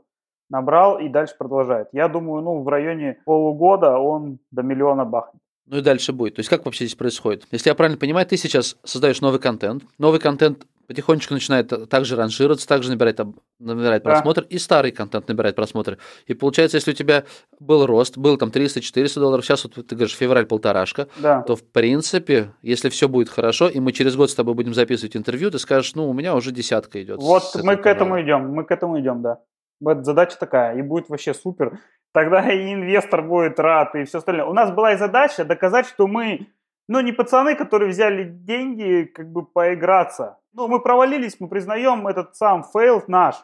[0.50, 1.90] набрал и дальше продолжает.
[1.92, 5.42] Я думаю, ну, в районе полугода он до миллиона бахнет.
[5.68, 6.36] Ну и дальше будет.
[6.36, 7.44] То есть как вообще здесь происходит?
[7.52, 9.84] Если я правильно понимаю, ты сейчас создаешь новый контент.
[9.98, 13.20] Новый контент потихонечку начинает та- также ранжироваться, также набирает,
[13.58, 14.12] набирает Да.
[14.12, 15.98] просмотр, и старый контент набирает просмотры.
[16.28, 17.24] И получается, если у тебя
[17.60, 21.42] был рост, был там 300-400 долларов, сейчас вот ты говоришь, февраль полторашка, Да.
[21.42, 25.16] то в принципе, если все будет хорошо, и мы через год с тобой будем записывать
[25.18, 27.18] интервью, ты скажешь, ну, у меня уже десятка идет.
[27.20, 29.40] Вот мы к этому идем, мы к этому идем, да.
[29.80, 31.80] Вот задача такая, и будет вообще супер.
[32.16, 34.46] Тогда и инвестор будет рад, и все остальное.
[34.46, 36.48] У нас была и задача доказать, что мы,
[36.88, 40.40] ну, не пацаны, которые взяли деньги, как бы поиграться.
[40.54, 43.36] Ну, мы провалились, мы признаем этот сам фейл наш,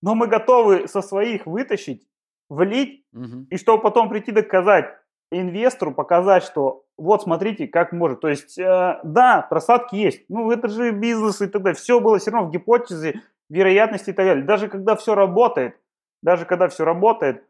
[0.00, 2.08] но мы готовы со своих вытащить,
[2.48, 3.48] влить, Мгм.
[3.50, 4.86] и чтобы потом прийти доказать
[5.30, 8.20] инвестору, показать, что вот смотрите, как может.
[8.20, 10.24] То есть, э, да, просадки есть.
[10.30, 11.76] Ну, это же бизнес и так далее.
[11.76, 14.44] Все было все равно в гипотезе, вероятности и так далее.
[14.44, 15.78] Даже когда все работает,
[16.22, 17.44] даже когда все работает,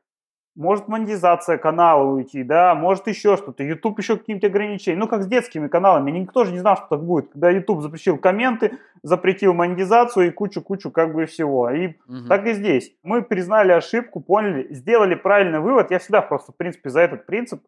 [0.56, 4.96] может монетизация канала уйти, да, может еще что-то, YouTube еще какие-то ограничения.
[4.98, 7.30] Ну, как с детскими каналами, никто же не знал, что так будет.
[7.32, 11.70] Когда YouTube запретил комменты, запретил монетизацию и кучу-кучу как бы всего.
[11.70, 12.28] И Мгм.
[12.28, 12.92] так и здесь.
[13.02, 15.90] Мы признали ошибку, поняли, сделали правильный вывод.
[15.90, 17.62] Я всегда просто, в принципе, за этот принцип.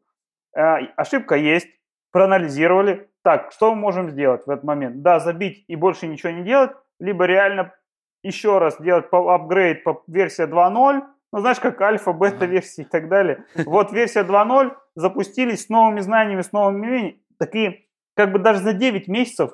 [0.56, 1.68] Э, ошибка есть,
[2.10, 3.08] проанализировали.
[3.22, 5.02] Так, что мы можем сделать в этот момент?
[5.02, 7.74] Да, забить и больше ничего не делать, либо реально
[8.22, 13.08] еще раз делать апгрейд по версия 2.0, ну, знаешь, как альфа, бета версии и так
[13.08, 13.44] далее.
[13.66, 17.20] Вот версия 2.0, запустились с новыми знаниями, с новыми умениями.
[17.38, 19.52] Так и как бы даже за 9 месяцев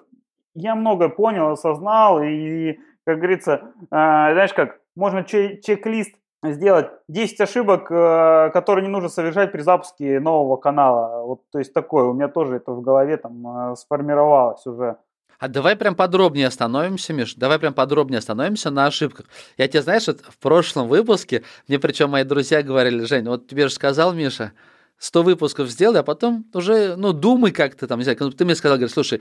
[0.54, 7.40] я много понял, осознал, и, как говорится, э, знаешь как, можно че- чек-лист сделать 10
[7.40, 11.24] ошибок, э, которые не нужно совершать при запуске нового канала.
[11.24, 14.96] Вот, то есть такое, у меня тоже это в голове там э, сформировалось уже.
[15.38, 19.26] А давай прям подробнее остановимся, Миш, давай прям подробнее остановимся на ошибках.
[19.56, 23.68] Я тебе, знаешь, вот в прошлом выпуске, мне причем мои друзья говорили, Жень, вот тебе
[23.68, 24.52] же сказал Миша,
[24.98, 28.54] 100 выпусков сделай, а потом уже, ну, думай как ты там, не знаю, ты мне
[28.54, 29.20] сказал, говоришь, слушай,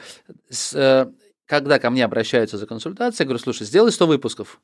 [0.49, 1.11] с, э,
[1.45, 4.61] когда ко мне обращаются за консультацией, я говорю, слушай, сделай 100 выпусков,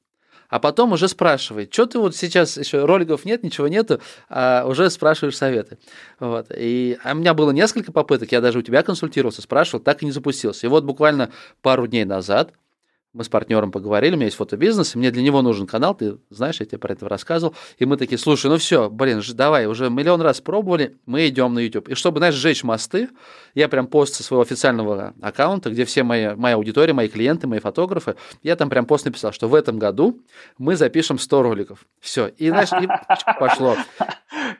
[0.49, 4.89] а потом уже спрашивай, что ты вот сейчас еще роликов нет, ничего нету, а уже
[4.89, 5.77] спрашиваешь советы.
[6.19, 6.47] Вот.
[6.55, 10.05] И а у меня было несколько попыток, я даже у тебя консультировался, спрашивал, так и
[10.05, 10.65] не запустился.
[10.65, 11.31] И вот буквально
[11.61, 12.51] пару дней назад
[13.13, 16.17] мы с партнером поговорили, у меня есть фотобизнес, и мне для него нужен канал, ты
[16.29, 17.55] знаешь, я тебе про это рассказывал.
[17.77, 21.59] И мы такие, слушай, ну все, блин, давай, уже миллион раз пробовали, мы идем на
[21.59, 21.89] YouTube.
[21.89, 23.09] И чтобы, знаешь, сжечь мосты,
[23.55, 27.59] я прям пост со своего официального аккаунта, где все мои, моя аудитория, мои клиенты, мои
[27.59, 30.21] фотографы, я там прям пост написал, что в этом году
[30.59, 31.85] мы запишем 100 роликов.
[31.99, 32.87] Все, и, знаешь, и
[33.39, 33.75] пошло.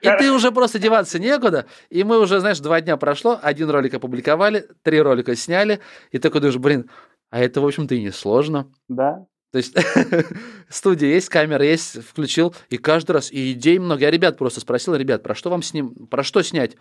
[0.01, 3.93] И ты уже просто деваться некуда, и мы уже, знаешь, два дня прошло, один ролик
[3.93, 5.79] опубликовали, три ролика сняли,
[6.11, 6.89] и такой думаешь, блин,
[7.29, 8.71] а это, в общем-то, и не сложно.
[8.87, 9.25] Да.
[9.51, 9.75] То есть
[10.69, 14.01] студия есть, камера есть, включил, и каждый раз, и идей много.
[14.01, 16.75] Я ребят просто спросил, ребят, про что вам с ним, про что снять?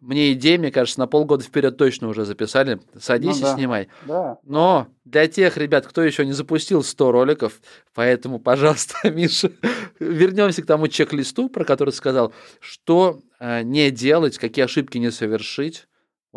[0.00, 2.80] Мне идеи, мне кажется, на полгода вперед точно уже записали.
[3.00, 3.52] Садись ну, да.
[3.52, 3.88] и снимай.
[4.06, 4.38] Да.
[4.44, 7.60] Но для тех ребят, кто еще не запустил 100 роликов,
[7.94, 9.50] поэтому, пожалуйста, Миша,
[9.98, 15.10] вернемся к тому чек-листу, про который ты сказал, что э, не делать, какие ошибки не
[15.10, 15.88] совершить,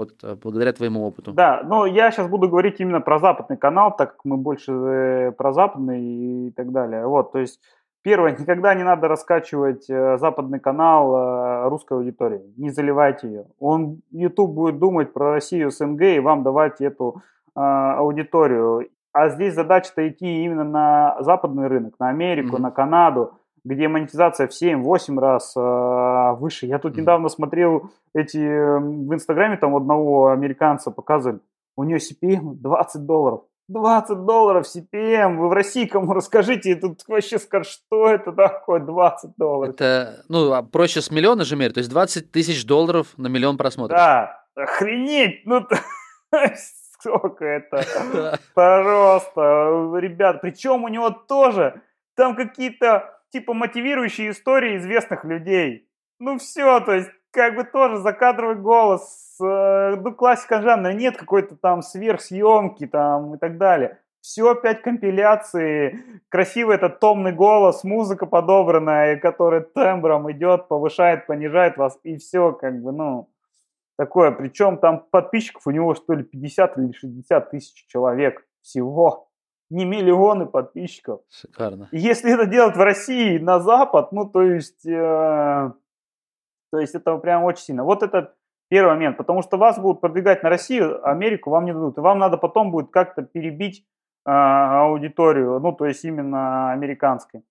[0.02, 1.32] вот э, благодаря твоему опыту.
[1.32, 5.32] Да, но я сейчас буду говорить именно про западный канал, так как мы больше э,
[5.32, 7.06] про западный и так далее.
[7.06, 7.60] Вот, то есть
[8.02, 13.46] первое, никогда не надо раскачивать э, западный канал русской аудитории, не заливайте ее.
[13.60, 17.22] Он, YouTube будет думать про Россию, СНГ и вам давать эту
[17.54, 18.88] аудиторию.
[19.14, 22.62] А здесь задача-то идти именно на западный рынок, на Америку, mm-hmm.
[22.62, 26.66] на Канаду где монетизация в 7-8 раз э, выше.
[26.66, 31.40] Я тут недавно смотрел эти в Инстаграме, там одного американца показывали,
[31.76, 33.42] у нее CPM 20 долларов.
[33.68, 39.32] 20 долларов CPM, вы в России кому расскажите, тут вообще скажут, что это такое 20
[39.38, 39.76] долларов.
[39.76, 43.58] Это, ну, а проще с миллиона же мерить, то есть 20 тысяч долларов на миллион
[43.58, 43.98] просмотров.
[43.98, 45.66] Да, охренеть, ну,
[47.00, 47.86] сколько это,
[48.54, 49.42] просто,
[50.00, 51.82] ребят, причем у него тоже,
[52.16, 55.88] там какие-то типа мотивирующие истории известных людей.
[56.20, 61.56] Ну все, то есть как бы тоже закадровый голос, э, ну классика жанра, нет какой-то
[61.56, 64.00] там сверхсъемки там и так далее.
[64.20, 71.98] Все опять компиляции, красивый этот томный голос, музыка подобранная, которая тембром идет, повышает, понижает вас,
[72.04, 73.30] и все как бы, ну,
[73.98, 74.32] такое.
[74.32, 79.31] Причем там подписчиков у него что ли 50 или 60 тысяч человек всего
[79.72, 81.22] не миллионы подписчиков.
[81.30, 81.88] Шикарно.
[81.92, 85.72] И если это делать в России на Запад, ну то есть, э,
[86.72, 87.84] то есть это прям очень сильно.
[87.84, 88.34] Вот это
[88.70, 92.20] первый момент, потому что вас будут продвигать на Россию, Америку вам не дадут, и вам
[92.20, 93.86] надо потом будет как-то перебить
[94.26, 97.44] э, аудиторию, ну то есть именно американской.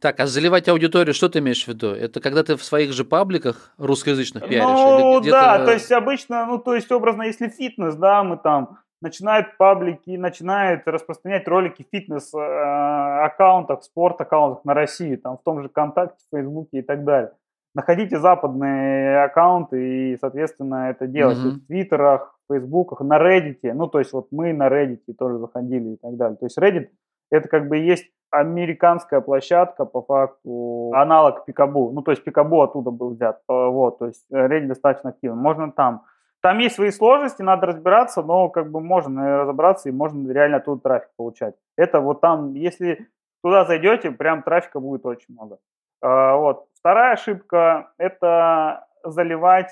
[0.00, 1.88] Так, а заливать аудиторию, что ты имеешь в виду?
[1.88, 4.62] Это когда ты в своих же пабликах русскоязычных пиаришь?
[4.62, 9.56] Ну, да, то есть обычно, ну, то есть образно, если фитнес, да, мы там начинают
[9.56, 15.68] паблики, начинают распространять ролики фитнес э, аккаунтах, спорт аккаунтах на России, там в том же
[15.68, 17.32] ВКонтакте, Фейсбуке и так далее.
[17.74, 21.52] Находите западные аккаунты и, соответственно, это делайте mm-hmm.
[21.52, 23.72] в Твиттерах, Фейсбуках, на Reddit.
[23.74, 26.36] Ну, то есть вот мы на Reddit тоже заходили и так далее.
[26.36, 26.88] То есть Reddit
[27.30, 31.92] это как бы есть американская площадка, по факту, аналог Пикабу.
[31.92, 33.42] Ну, то есть Пикабу оттуда был взят.
[33.46, 35.36] Вот, то есть Reddit достаточно активен.
[35.36, 36.04] Можно там
[36.48, 40.80] там есть свои сложности, надо разбираться, но как бы можно разобраться и можно реально оттуда
[40.80, 41.54] трафик получать.
[41.76, 43.06] Это вот там, если
[43.42, 45.58] туда зайдете, прям трафика будет очень много.
[46.00, 46.64] А, вот.
[46.78, 49.68] Вторая ошибка– это заливать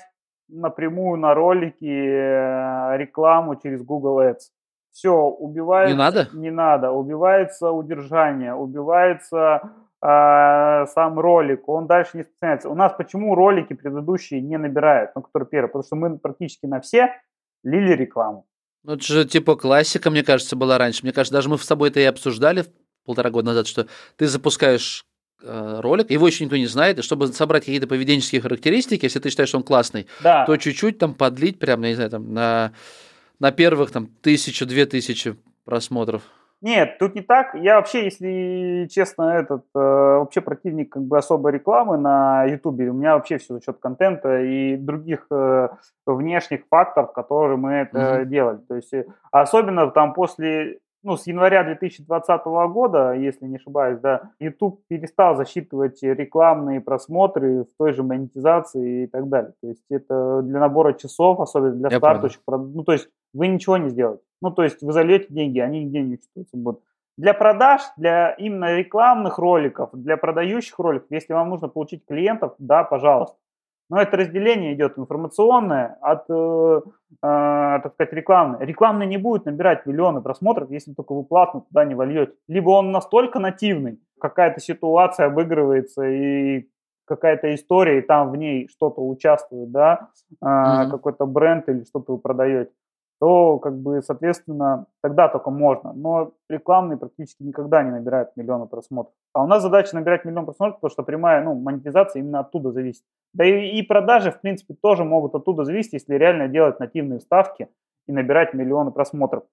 [0.49, 4.51] напрямую на ролики э, рекламу через Google Ads.
[4.91, 5.95] Все, убивается...
[5.95, 6.27] Не надо?
[6.31, 6.91] Не надо.
[6.91, 9.63] Убивается удержание, убивается
[10.01, 12.69] э, сам ролик, он дальше не распространяется.
[12.69, 15.69] У нас почему ролики предыдущие не набирают, ну, которые первые?
[15.69, 17.13] Потому что мы практически на все
[17.63, 18.45] лили рекламу.
[18.83, 21.01] Ну, это же типа классика, мне кажется, была раньше.
[21.03, 22.65] Мне кажется, даже мы с тобой это и обсуждали
[23.05, 25.05] полтора года назад, что ты запускаешь
[25.41, 29.29] э, ролик, его еще никто не знает, и чтобы собрать какие-то поведенческие характеристики, если ты
[29.29, 30.45] считаешь, что он классный, да.
[30.45, 32.73] то чуть-чуть там подлить, прям, я не знаю, там на,
[33.39, 36.21] на первых там тысячу-две тысячи просмотров.
[36.61, 37.53] Нет, тут не так.
[37.53, 42.89] Я вообще, если честно, этот э, вообще противник как бы особой рекламы на Ютубе.
[42.89, 45.69] У меня вообще все за счет контента и других э,
[46.07, 48.25] внешних факторов, которые мы это mm-hmm.
[48.25, 48.57] делали.
[48.67, 54.31] То есть, э, особенно там после ну, с января 2020 года, если не ошибаюсь, да,
[54.39, 59.53] YouTube перестал засчитывать рекламные просмотры в той же монетизации и так далее.
[59.61, 63.77] То есть это для набора часов, особенно для Я стартующих, ну, то есть вы ничего
[63.77, 64.23] не сделаете.
[64.41, 66.83] Ну, то есть вы зальете деньги, они нигде не учитываются будут.
[67.17, 72.83] Для продаж, для именно рекламных роликов, для продающих роликов, если вам нужно получить клиентов, да,
[72.83, 73.37] пожалуйста.
[73.89, 76.81] Но это разделение идет информационное от, э,
[77.23, 78.59] э, так сказать, рекламное.
[78.65, 82.33] Рекламный не будет набирать миллионы просмотров, если только вы платно туда не вольете.
[82.49, 86.67] Либо он настолько нативный, какая-то ситуация обыгрывается и
[87.05, 90.09] какая-то история, и там в ней что-то участвует, да,
[90.43, 90.91] э, Мгм.
[90.91, 92.71] какой-то бренд или что-то вы продаете,
[93.19, 95.93] то, как бы, соответственно, тогда только можно.
[95.93, 99.13] Но рекламный практически никогда не набирает миллионы просмотров.
[99.33, 103.03] А у нас задача набирать миллион просмотров, потому что прямая, ну, монетизация именно оттуда зависит.
[103.33, 107.69] Да и, и продажи, в принципе, тоже могут оттуда зависеть, если реально делать нативные ставки
[108.07, 109.43] и набирать миллионы просмотров.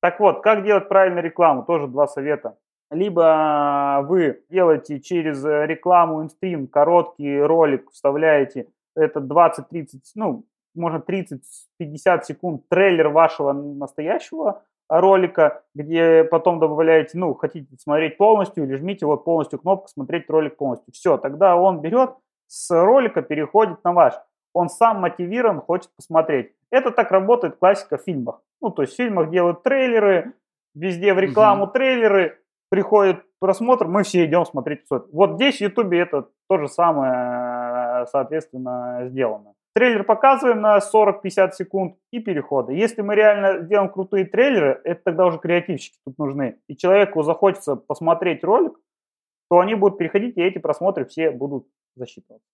[0.00, 1.64] Так вот, как делать правильную рекламу?
[1.64, 2.56] Тоже два совета.
[2.90, 10.44] Либо вы делаете через рекламу инстрим короткий ролик, вставляете это 20-30, ну,
[10.78, 18.74] можно 30-50 секунд трейлер вашего настоящего ролика, где потом добавляете, ну, хотите смотреть полностью, или
[18.76, 20.92] жмите вот полностью кнопку «Смотреть ролик полностью».
[20.94, 22.14] Все, тогда он берет
[22.46, 24.14] с ролика, переходит на ваш.
[24.54, 26.52] Он сам мотивирован, хочет посмотреть.
[26.70, 28.40] Это так работает классика в фильмах.
[28.60, 30.32] Ну, то есть в фильмах делают трейлеры,
[30.74, 31.72] везде в рекламу Мгм.
[31.72, 32.38] трейлеры,
[32.70, 34.84] приходит просмотр, мы все идем смотреть.
[35.12, 39.54] Вот здесь в Ютубе это то же самое, соответственно, сделано.
[39.78, 42.72] Трейлер показываем на 40-50 секунд и переходы.
[42.72, 46.56] Если мы реально сделаем крутые трейлеры, это тогда уже креативщики тут нужны.
[46.66, 48.72] И человеку захочется посмотреть ролик,
[49.48, 52.44] то они будут переходить, и эти просмотры все будут засчитываться.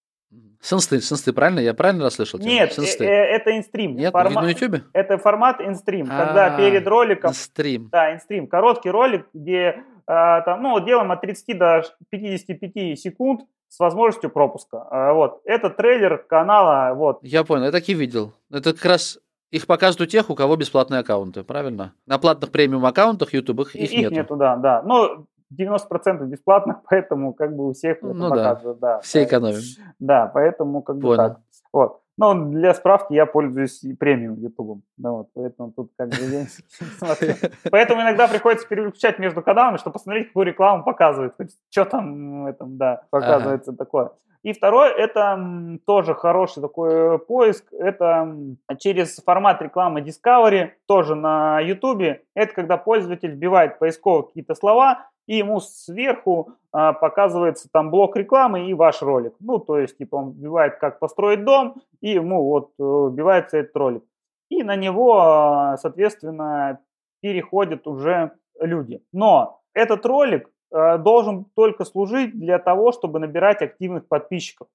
[0.61, 1.61] С инсты, с инсты, правильно?
[1.61, 2.39] Я правильно расслышал?
[2.39, 2.51] тебя?
[2.51, 3.97] Нет, С э- э, это инстрим.
[3.97, 4.83] Нет, Форма- на Ютубе?
[4.93, 7.89] Это формат инстрим, когда А, перед роликом Инстрим.
[7.91, 8.49] Да, инстрим.
[8.49, 14.87] Короткий ролик, где а, там, ну, делаем от 30 до 55 секунд с возможностью пропуска.
[14.89, 15.41] А, вот.
[15.45, 17.19] Это трейлер канала, вот.
[17.23, 18.33] Я понял, я такие видел.
[18.51, 19.19] Это как раз
[19.51, 21.93] их показывают у тех, у кого бесплатные аккаунты, правильно?
[22.07, 24.15] На платных премиум аккаунтах YouTube их, их, их нету.
[24.15, 24.83] нету, да, да.
[24.83, 28.31] Но 90% бесплатных, поэтому как бы у всех Ну да.
[28.31, 29.01] показывают, да.
[29.01, 29.61] Все экономим.
[29.99, 31.17] Да, поэтому как бы Понял.
[31.17, 31.39] так.
[31.73, 32.01] Вот.
[32.17, 34.83] Но для справки я пользуюсь и премиум Ютубом.
[34.97, 36.47] Да, вот, поэтому тут как бы я
[36.99, 37.35] смотрю.
[37.71, 41.35] Поэтому иногда приходится переключать между каналами, чтобы посмотреть, какую рекламу показывает,
[41.71, 44.11] что там в этом, да, показывается такое.
[44.45, 48.37] И второе, это тоже хороший такой поиск, это
[48.79, 52.21] через формат рекламы Discovery, тоже на YouTube.
[52.35, 58.69] Это когда пользователь вбивает поисковые какие-то слова, и ему сверху а, показывается там блок рекламы
[58.69, 59.35] и ваш ролик.
[59.41, 63.77] Ну, то есть, типа, он вбивает, как построить дом, и ему вот э, вбивается этот
[63.77, 64.05] ролик.
[64.51, 66.81] И на него, а, соответственно,
[67.21, 69.03] переходят уже люди.
[69.13, 74.69] Но этот ролик э, должен только служить для того, чтобы набирать активных подписчиков.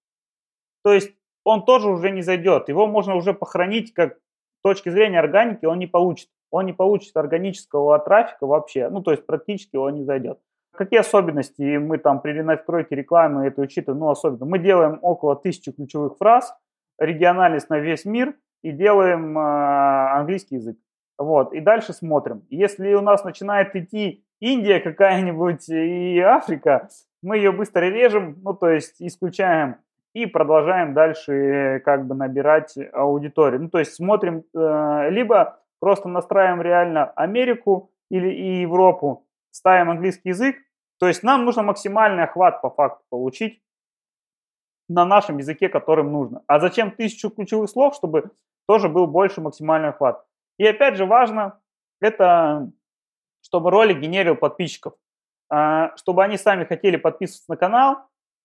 [0.84, 1.12] То есть
[1.44, 2.70] он тоже уже не зайдет.
[2.70, 6.30] Его можно уже похоронить как с точки зрения органики, он не получит.
[6.52, 8.90] Он не получит органического трафика вообще.
[8.90, 10.40] Ну, то есть практически он не зайдет.
[10.74, 14.00] Какие особенности мы там при настройке рекламы это учитываем?
[14.00, 14.46] Ну, особенно.
[14.46, 16.56] Мы делаем около тысячи ключевых фраз,
[16.98, 20.78] региональность на весь мир и делаем э, английский язык.
[21.18, 22.44] Вот, и дальше смотрим.
[22.50, 26.88] Если у нас начинает идти Индия какая-нибудь и Африка,
[27.22, 29.76] мы ее быстро режем, ну, то есть исключаем
[30.14, 33.64] и продолжаем дальше э, как бы набирать аудиторию.
[33.64, 40.30] Ну, то есть смотрим, э, либо просто настраиваем реально Америку или и Европу, ставим английский
[40.30, 40.58] язык,
[41.00, 43.62] то есть нам нужно максимальный охват по факту получить
[44.90, 46.44] на нашем языке, которым нужно.
[46.48, 48.32] А зачем тысячу ключевых слов, чтобы
[48.68, 50.26] тоже был больше максимальный охват?
[50.58, 51.60] И опять же важно,
[52.02, 52.72] это
[53.42, 54.94] чтобы ролик генерил подписчиков,
[55.50, 57.98] а, чтобы они сами хотели подписываться на канал,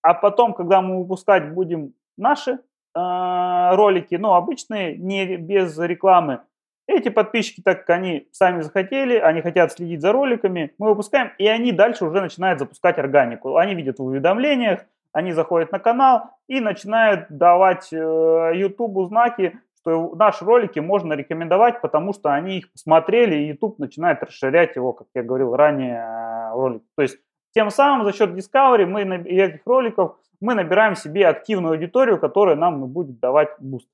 [0.02, 2.60] а потом, когда мы выпускать будем наши
[2.94, 6.42] а, ролики, ну, обычные, не без рекламы,
[6.86, 11.46] эти подписчики, так как они сами захотели, они хотят следить за роликами, мы выпускаем, и
[11.46, 13.56] они дальше уже начинают запускать органику.
[13.56, 20.14] Они видят в уведомлениях, они заходят на канал и начинают давать э, YouTube знаки, что
[20.14, 25.06] наши ролики можно рекомендовать, потому что они их посмотрели, и YouTube начинает расширять его, как
[25.14, 26.82] я говорил ранее, э, ролик.
[26.96, 27.18] То есть
[27.54, 32.56] тем самым за счет Discovery мы и этих роликов мы набираем себе активную аудиторию, которая
[32.56, 33.88] нам будет давать буст.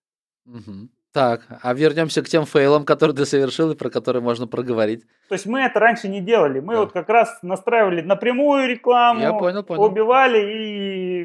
[0.47, 0.91] Мгм.
[1.13, 5.03] Так, а вернемся к тем фейлам, которые ты совершил и про которые можно проговорить.
[5.29, 6.61] То есть мы это раньше не делали.
[6.61, 6.81] Мы Да.
[6.81, 9.83] вот как раз настраивали напрямую рекламу, Я понял, понял.
[9.83, 10.39] убивали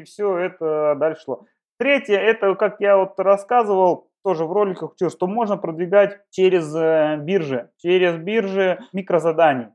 [0.02, 1.46] все это дальше шло.
[1.78, 7.18] Третье, это, как я вот рассказывал, тоже в роликах учил, что можно продвигать через э,
[7.20, 9.68] биржи, через биржи микрозаданий.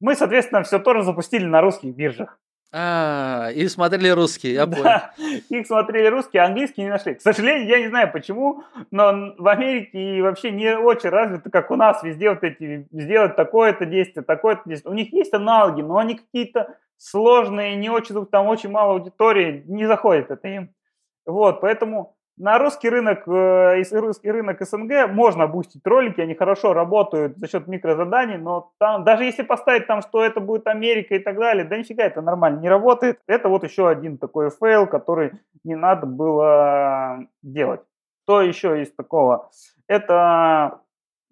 [0.00, 2.38] Мы, соответственно, все тоже запустили на русских биржах.
[2.74, 4.84] А, и смотрели русские, я понял.
[4.84, 5.12] Да,
[5.50, 7.14] их смотрели русские, а английские не нашли.
[7.14, 11.70] К сожалению, я не знаю почему, но в Америке и вообще не очень развито, как
[11.70, 14.90] у нас, везде вот эти, сделать такое-то действие, такое-то действие.
[14.90, 19.84] У них есть аналоги, но они какие-то сложные, не очень, там очень мало аудитории, не
[19.84, 20.74] заходит это им.
[21.26, 27.36] Вот, поэтому на русский рынок э, русский рынок СНГ можно бустить ролики, они хорошо работают
[27.36, 31.36] за счет микрозаданий, но там, даже если поставить там, что это будет Америка и так
[31.36, 33.20] далее, да нифига это нормально не работает.
[33.26, 37.82] Это вот еще один такой фейл, который не надо было делать.
[38.24, 39.50] Что еще из такого?
[39.86, 40.80] Это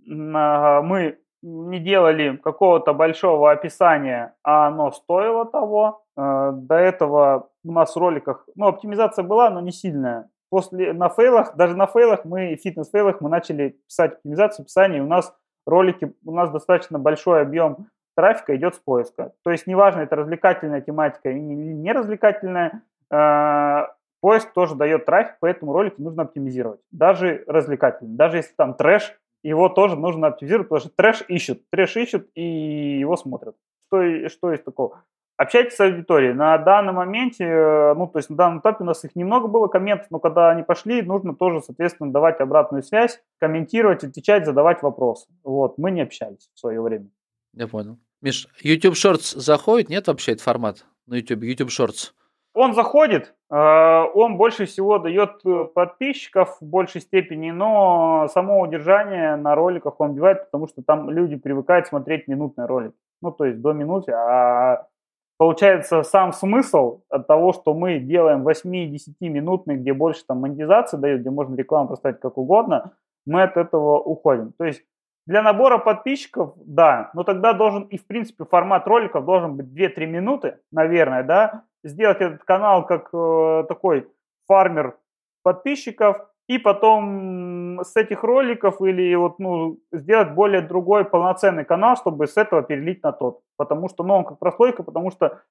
[0.07, 6.05] мы не делали какого-то большого описания, а оно стоило того.
[6.17, 11.09] Э, до этого у нас в роликах, ну, оптимизация была, но не сильная после, на
[11.09, 15.35] фейлах, даже на фейлах мы, фитнес-фейлах мы начали писать оптимизацию описания, у нас
[15.67, 19.33] ролики, у нас достаточно большой объем трафика идет с поиска.
[19.45, 23.87] То есть неважно, это развлекательная тематика или не развлекательная, э,
[24.21, 26.81] поиск тоже дает трафик, поэтому ролики нужно оптимизировать.
[26.91, 28.17] Даже развлекательный.
[28.17, 31.63] Даже если там трэш, его тоже нужно оптимизировать, потому что трэш ищут.
[31.71, 33.57] Трэш ищут и его смотрят.
[33.87, 35.03] Что, что есть такого?
[35.41, 36.35] Общайтесь с аудиторией.
[36.35, 39.69] На данном моменте, э, ну, то есть на данном этапе у нас их немного было
[39.69, 45.29] комментов, но когда они пошли, нужно тоже, соответственно, давать обратную связь, комментировать, отвечать, задавать вопросы.
[45.43, 47.09] Вот, мы не общались в свое время.
[47.55, 47.97] Я понял.
[48.21, 52.11] Миш, YouTube Shorts заходит, нет вообще этот формат на YouTube, YouTube Shorts?
[52.53, 59.37] Он заходит, э, он больше всего дает э, подписчиков в большей степени, но само удержание
[59.37, 62.97] на роликах он убивает, потому что там люди привыкают смотреть минутные ролики.
[63.23, 64.87] Ну, то есть до минуты, а
[65.41, 71.23] получается, сам смысл от того, что мы делаем 8-10 минутный, где больше там монетизации дают,
[71.23, 72.93] где можно рекламу поставить как угодно,
[73.25, 74.53] мы от этого уходим.
[74.59, 74.83] То есть
[75.27, 80.05] для набора подписчиков, да, но тогда должен и в принципе формат роликов должен быть 2-3
[80.05, 84.09] минуты, наверное, да, сделать этот канал как э, такой
[84.47, 84.99] фармер
[85.43, 92.27] подписчиков, и потом с этих роликов или вот, ну, сделать более другой полноценный канал, чтобы
[92.27, 93.41] с этого перелить на тот.
[93.57, 95.43] Потому что, ну, он как прослойка, потому что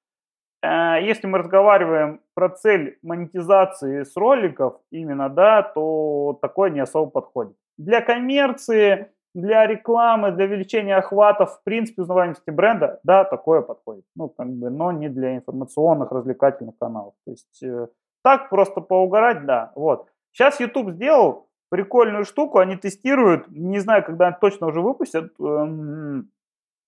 [0.62, 7.10] э, если мы разговариваем про цель монетизации с роликов именно, да, то такое не особо
[7.10, 7.56] подходит.
[7.78, 14.04] Для коммерции, для рекламы, для увеличения охватов, в принципе, узнаваемости бренда, да, такое подходит.
[14.14, 17.14] Ну, как бы, но не для информационных, развлекательных каналов.
[17.24, 17.86] То есть э,
[18.22, 20.06] так просто поугарать, да, вот.
[20.32, 26.30] Сейчас YouTube сделал прикольную штуку, они тестируют, не знаю, когда точно уже выпустят, эм,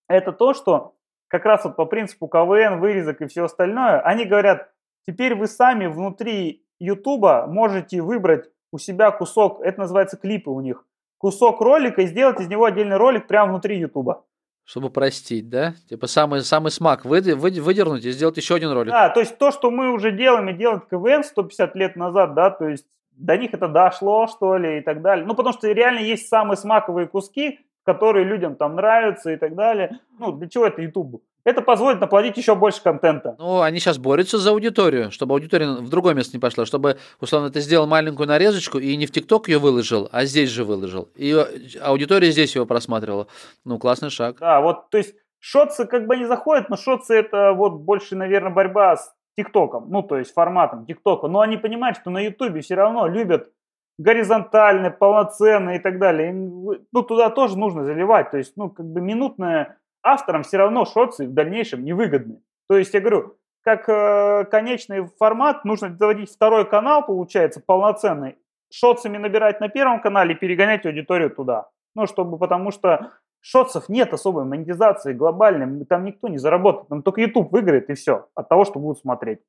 [0.09, 0.95] это то, что
[1.29, 4.71] как раз вот по принципу КВН, вырезок и все остальное, они говорят,
[5.07, 10.85] теперь вы сами внутри YouTube можете выбрать у себя кусок, это называется клипы у них,
[11.19, 14.25] кусок ролика и сделать из него отдельный ролик прямо внутри YouTube.
[14.65, 15.75] Чтобы простить, да?
[15.89, 18.93] Типа самый, самый смак вы, вы, выдернуть и сделать еще один ролик.
[18.93, 22.51] Да, то есть то, что мы уже делаем и делать КВН 150 лет назад, да,
[22.51, 22.87] то есть
[23.17, 25.25] до них это дошло, что ли, и так далее.
[25.27, 29.99] Ну, потому что реально есть самые смаковые куски, которые людям там нравятся и так далее.
[30.19, 31.23] Ну, для чего это YouTube?
[31.45, 33.35] Это позволит наплодить еще больше контента.
[33.39, 37.51] Ну, они сейчас борются за аудиторию, чтобы аудитория в другое место не пошла, чтобы, условно,
[37.51, 41.11] ты сделал маленькую нарезочку и не в ТикТок ее выложил, а здесь же выложил.
[41.17, 41.35] И
[41.83, 43.27] аудитория здесь его просматривала.
[43.65, 44.39] Ну, классный шаг.
[44.39, 48.53] Да, вот, то есть, шотсы как бы не заходят, но шотсы это вот больше, наверное,
[48.53, 52.75] борьба с ТикТоком, ну, то есть форматом ТикТока, но они понимают, что на Ютубе все
[52.75, 53.51] равно любят
[53.99, 56.31] горизонтальные, полноценные и так далее.
[56.31, 58.31] Им, ну, туда тоже нужно заливать.
[58.31, 62.41] То есть, ну, как бы минутное авторам все равно шотсы в дальнейшем невыгодны.
[62.69, 68.37] То есть, я говорю, как э, конечный формат нужно заводить второй канал, получается, полноценный,
[68.73, 71.69] шотсами набирать на первом канале и перегонять аудиторию туда.
[71.95, 73.13] Ну, чтобы, потому что
[73.43, 78.29] шотсов нет особой монетизации глобальной, там никто не заработает, там только YouTube выиграет и все
[78.35, 79.41] от того, что будут смотреть.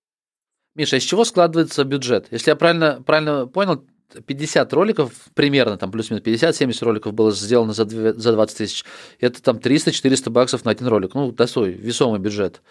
[0.76, 2.28] Миша, из чего складывается бюджет?
[2.32, 3.86] Если я правильно, правильно понял,
[4.26, 8.84] 50 роликов, примерно, там плюс-минус 50-70 роликов было сделано за, 2, за 20 тысяч.
[9.20, 11.14] Это там 300-400 баксов на один ролик.
[11.14, 12.62] Ну, достой, весомый бюджет.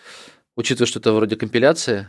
[0.56, 2.08] Учитывая, что это вроде компиляции.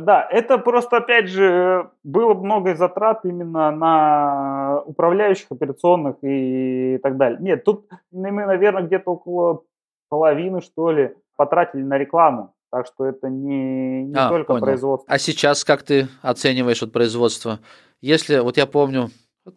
[0.00, 7.38] Да, это просто, опять же, было много затрат именно на управляющих, операционных и так далее.
[7.40, 9.62] Нет, тут мы, наверное, где-то около
[10.08, 12.54] половины, что ли, потратили на рекламу.
[12.70, 14.64] Так что это не, не а, только понял.
[14.64, 15.12] производство.
[15.12, 17.60] А сейчас как ты оцениваешь вот производство?
[18.00, 19.10] Если, вот я помню,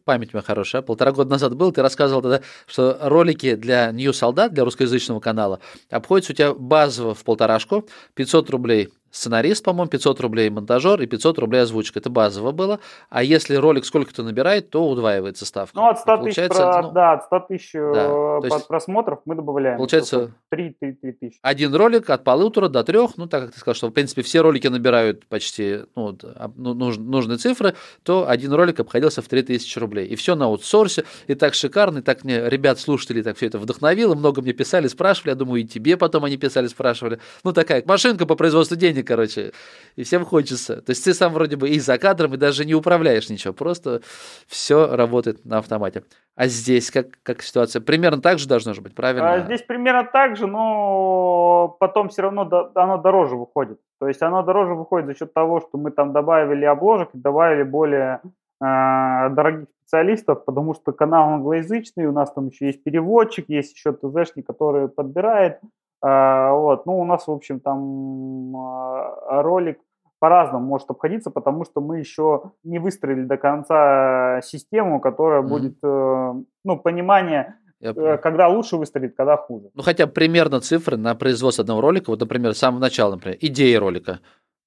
[0.06, 4.54] память моя хорошая, полтора года назад был, ты рассказывал тогда, что ролики для New Солдат,
[4.54, 5.60] для русскоязычного канала,
[5.90, 11.40] обходятся у тебя базово в полторашку, 500 рублей сценарист, по-моему, 500 рублей монтажер и 500
[11.40, 12.00] рублей озвучка.
[12.00, 12.80] Это базово было.
[13.10, 15.76] А если ролик сколько-то набирает, то удваивается ставка.
[15.76, 19.36] Ну, от 100 тысяч, про, ну, да, от 100 тысяч да, э, под просмотров мы
[19.36, 19.78] добавляем.
[19.78, 21.40] Получается 3, 3, 3 тысячи.
[21.42, 24.42] Один ролик от полутора до трех, ну, так как ты сказал, что, в принципе, все
[24.42, 26.16] ролики набирают почти ну,
[26.56, 30.08] ну нужные цифры, то один ролик обходился в 3000 рублей.
[30.08, 33.58] И все на аутсорсе, и так шикарно, и так мне ребят, слушатели, так все это
[33.58, 37.20] вдохновило, много мне писали, спрашивали, я думаю, и тебе потом они писали, спрашивали.
[37.44, 39.52] Ну, такая машинка по производству денег, короче,
[39.96, 40.82] и всем хочется.
[40.82, 44.02] То есть ты сам вроде бы и за кадром, и даже не управляешь ничего, просто
[44.48, 46.04] все работает на автомате.
[46.36, 47.82] А здесь как, как ситуация?
[47.82, 49.34] Примерно так же должно же быть, правильно?
[49.34, 53.80] А здесь примерно так же, но потом все равно оно дороже выходит.
[54.00, 58.22] То есть оно дороже выходит за счет того, что мы там добавили обложек, добавили более
[58.62, 63.94] э, дорогих специалистов, потому что канал англоязычный, у нас там еще есть переводчик, есть еще
[63.94, 65.60] ТЗшник, который подбирает.
[66.06, 66.86] Э, вот.
[66.86, 69.80] Ну, у нас, в общем, там э, ролик
[70.20, 75.48] по-разному может обходиться, потому что мы еще не выстроили до конца систему, которая mm-hmm.
[75.48, 76.34] будет, э,
[76.64, 79.70] ну, понимание, э, когда лучше выстрелит, когда хуже.
[79.74, 83.80] Ну, хотя примерно цифры на производство одного ролика, вот, например, с самого начала, например, идея
[83.80, 84.20] ролика,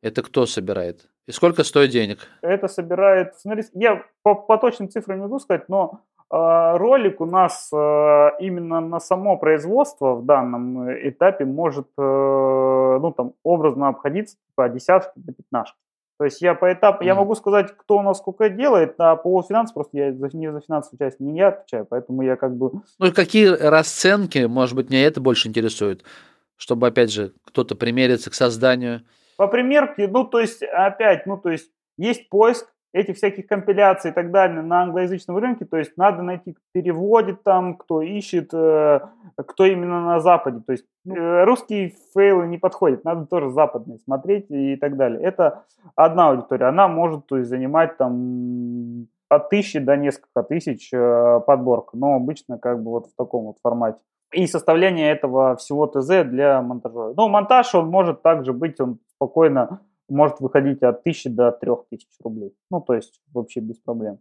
[0.03, 1.11] это кто собирает?
[1.27, 2.19] И сколько стоит денег?
[2.43, 3.71] Это собирает сценарист.
[3.75, 6.01] Я по, по точным цифрам не могу сказать, но
[6.31, 13.33] ролик у нас э, именно на само производство в данном этапе может, э, ну там,
[13.43, 15.77] образно обходиться по десятке до пятнашки.
[16.19, 17.07] То есть я по этапу, mm.
[17.07, 20.53] я могу сказать, кто у нас сколько делает, а по финансам просто я за, не
[20.53, 22.71] за финансовую часть не я отвечаю, поэтому я как бы...
[22.99, 26.05] Ну какие расценки, может быть, меня это больше интересует,
[26.57, 29.01] чтобы, опять же, кто-то примериться к созданию
[29.41, 34.15] по примерке, ну, то есть, опять, ну, то есть, есть поиск этих всяких компиляций и
[34.15, 39.01] так далее на англоязычном рынке, то есть надо найти, переводит там, кто ищет, э,
[39.37, 40.61] кто именно на Западе.
[40.67, 45.23] То есть э, русские фейлы не подходят, надо тоже западные смотреть и так далее.
[45.23, 45.65] Это
[45.95, 51.97] одна аудитория, она может то есть, занимать там от тысячи до несколько тысяч э, подборка,
[51.97, 53.99] но обычно как бы вот в таком вот формате
[54.33, 57.15] и составление этого всего ТЗ для монтажера.
[57.17, 59.81] Ну, монтаж, он может также быть, он спокойно
[60.11, 62.53] может выходить от 1000 до 3000 рублей.
[62.71, 64.19] Ну, то есть вообще без проблем.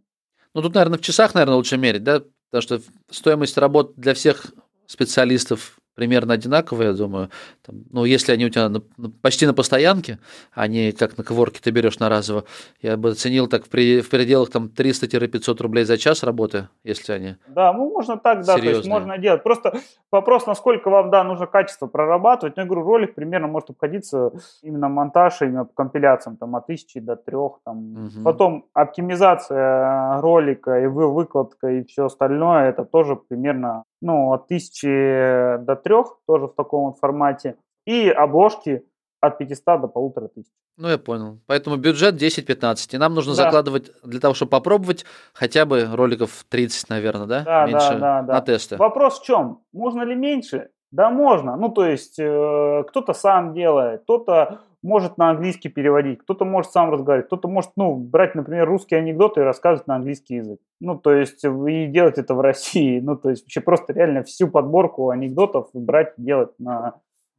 [0.54, 2.22] Ну, тут, наверное, в часах, наверное, лучше мерить, да?
[2.50, 2.80] Потому что
[3.10, 4.52] стоимость работ для всех
[4.86, 7.28] специалистов примерно одинаковые, я думаю.
[7.66, 8.80] Там, ну, если они у тебя на,
[9.20, 10.18] почти на постоянке,
[10.54, 12.44] а не как на коворке ты берешь на разово,
[12.80, 17.12] я бы оценил так в, при, в пределах там 300-500 рублей за час работы, если
[17.12, 18.72] они Да, ну, можно так, да, серьезные.
[18.72, 19.42] то есть можно делать.
[19.42, 19.74] Просто
[20.10, 22.56] вопрос, насколько вам, да, нужно качество прорабатывать.
[22.56, 24.32] Ну, я говорю, ролик примерно может обходиться
[24.62, 28.06] именно монтаж, именно по компиляциям, там, от тысячи до трех, там.
[28.06, 28.24] Угу.
[28.24, 35.76] Потом оптимизация ролика и выкладка и все остальное, это тоже примерно ну, от 1000 до
[35.76, 35.94] 3,
[36.26, 38.84] тоже в таком вот формате, и обложки
[39.20, 40.50] от 500 до полутора тысяч.
[40.76, 41.38] Ну, я понял.
[41.46, 42.94] Поэтому бюджет 10-15.
[42.94, 43.44] И нам нужно да.
[43.44, 47.42] закладывать для того, чтобы попробовать, хотя бы роликов 30, наверное, да?
[47.42, 48.32] Да, меньше да, да, да.
[48.34, 48.76] на тесты.
[48.76, 49.60] Вопрос в чем?
[49.72, 50.70] Можно ли меньше?
[50.90, 51.56] Да, можно.
[51.56, 56.90] Ну, то есть, э, кто-то сам делает, кто-то может на английский переводить, кто-то может сам
[56.90, 60.60] разговаривать, кто-то может, ну, брать, например, русские анекдоты и рассказывать на английский язык.
[60.80, 63.00] Ну, то есть, и делать это в России.
[63.00, 66.94] Ну, то есть, вообще просто реально всю подборку анекдотов брать и делать на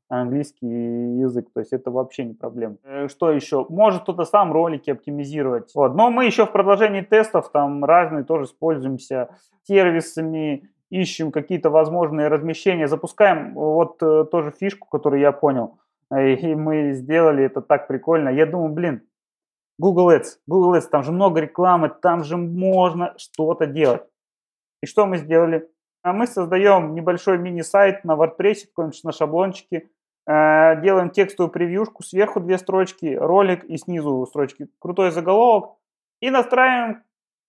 [0.09, 1.47] английский язык.
[1.53, 2.77] То есть, это вообще не проблема.
[2.83, 3.65] Э, что еще?
[3.69, 5.71] Может кто-то сам ролики оптимизировать.
[5.73, 5.95] Вот.
[5.95, 9.29] Но мы еще в продолжении тестов там разные тоже используемся
[9.63, 15.79] сервисами, ищем какие-то возможные размещения, запускаем вот э, тоже фишку, которую я понял–
[16.11, 18.29] и мы сделали это так прикольно.
[18.29, 19.07] Я думаю, блин,
[19.79, 24.03] Google Ads, Google Ads, там же много рекламы, там же можно что-то делать.
[24.83, 25.69] И что мы сделали?
[26.03, 29.89] А мы создаем небольшой мини-сайт на WordPress, какой-нибудь на шаблончике,
[30.27, 35.77] э, делаем текстовую превьюшку, сверху две строчки, ролик и снизу строчки, крутой заголовок,
[36.19, 37.03] и настраиваем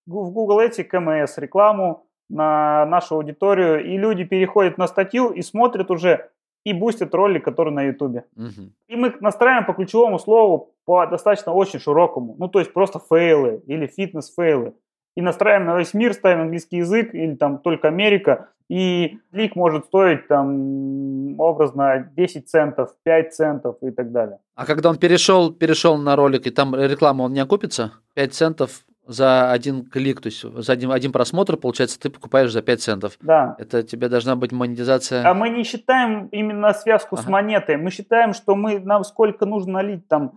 [0.07, 5.91] в Google Ads КМС рекламу на нашу аудиторию, и люди переходят на статью и смотрят
[5.91, 6.31] уже
[6.65, 8.25] и бустит ролик, который на Ютубе.
[8.37, 8.71] Угу.
[8.89, 12.37] И мы настраиваем по ключевому слову по достаточно очень широкому.
[12.39, 14.75] Ну, то есть просто фейлы или фитнес-фейлы.
[15.15, 18.49] И настраиваем на весь мир, ставим английский язык или там только Америка.
[18.69, 24.39] И клик может стоить там образно 10 центов, 5 центов и так далее.
[24.55, 27.93] А когда он перешел, перешел на ролик и там реклама, он не окупится?
[28.15, 32.63] 5 центов за один клик, то есть за один, один просмотр, получается, ты покупаешь за
[32.63, 33.19] 5 центов.
[33.21, 33.57] Да.
[33.59, 35.29] Это тебе должна быть монетизация.
[35.29, 37.25] А мы не считаем именно связку ага.
[37.25, 37.77] с монетой.
[37.77, 40.33] Мы считаем, что мы, нам сколько нужно налить там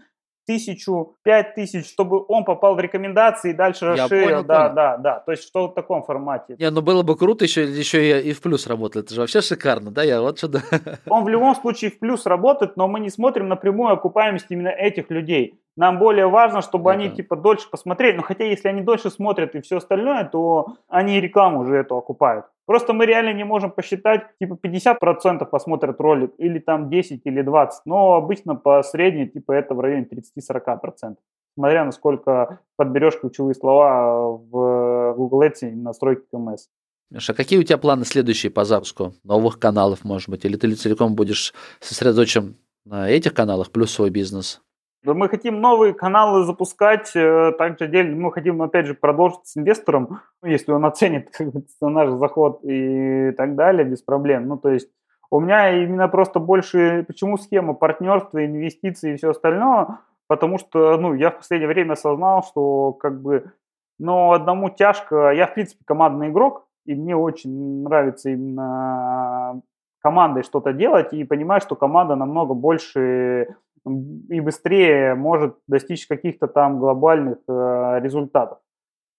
[0.45, 4.25] тысячу, пять тысяч, чтобы он попал в рекомендации и дальше Я расширил.
[4.25, 4.75] понял, да, понял.
[4.75, 5.19] да, да.
[5.19, 6.55] То есть что в таком формате.
[6.57, 9.01] Не, ну было бы круто еще, еще и, и в плюс работал.
[9.01, 10.03] Это же вообще шикарно, да?
[10.03, 10.61] Я вот что-то...
[11.09, 15.09] Он в любом случае в плюс работает, но мы не смотрим напрямую окупаемость именно этих
[15.09, 15.59] людей.
[15.75, 18.17] Нам более важно, чтобы Я они типа дольше посмотрели.
[18.17, 22.45] Но хотя если они дольше смотрят и все остальное, то они рекламу уже эту окупают.
[22.65, 27.85] Просто мы реально не можем посчитать, типа 50% посмотрят ролик, или там 10, или 20.
[27.85, 31.15] Но обычно по средней, типа это в районе 30-40%.
[31.57, 36.67] Смотря насколько подберешь ключевые слова в Google Ads и настройки КМС.
[37.11, 40.43] Миша, а какие у тебя планы следующие по запуску новых каналов, может быть?
[40.43, 44.61] Или ты целиком будешь сосредоточен на этих каналах плюс свой бизнес?
[45.05, 50.49] Мы хотим новые каналы запускать, э, также мы хотим, опять же, продолжить с инвестором, ну,
[50.49, 51.29] если он оценит
[51.81, 54.47] наш заход и так далее, без проблем.
[54.47, 54.89] Ну, то есть
[55.29, 61.13] у меня именно просто больше, почему схема партнерства, инвестиций и все остальное, потому что, ну,
[61.13, 63.51] я в последнее время осознал, что, как бы,
[63.99, 69.61] ну, одному тяжко, я, в принципе, командный игрок, и мне очень нравится именно
[70.01, 76.79] командой что-то делать, и понимаю, что команда намного больше и быстрее может достичь каких-то там
[76.79, 78.59] глобальных э, результатов.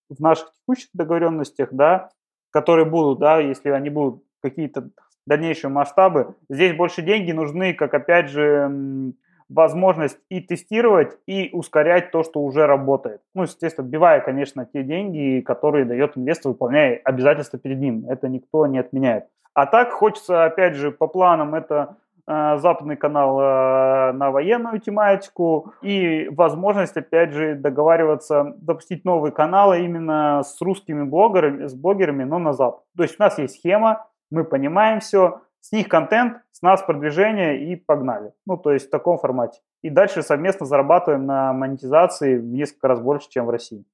[0.09, 2.09] В наших текущих договоренностях, да,
[2.51, 4.89] которые будут, да, если они будут какие-то
[5.25, 9.13] дальнейшие масштабы, здесь больше деньги нужны, как опять же
[9.49, 13.21] возможность и тестировать, и ускорять то, что уже работает.
[13.33, 18.05] Ну, естественно, отбивая, конечно, те деньги, которые дает инвестор, выполняя обязательства перед ним.
[18.09, 19.25] Это никто не отменяет.
[19.53, 21.97] А так хочется, опять же, по планам, это
[22.27, 30.43] западный канал э, на военную тематику и возможность, опять же, договариваться, запустить новые каналы именно
[30.43, 32.83] с русскими блогерами, с блогерами, но на запад.
[32.97, 37.71] То есть у нас есть схема, мы понимаем все, с них контент, с нас продвижение
[37.71, 38.33] и погнали.
[38.45, 39.61] Ну, то есть в таком формате.
[39.81, 43.85] И дальше совместно зарабатываем на монетизации в несколько раз больше, чем в России.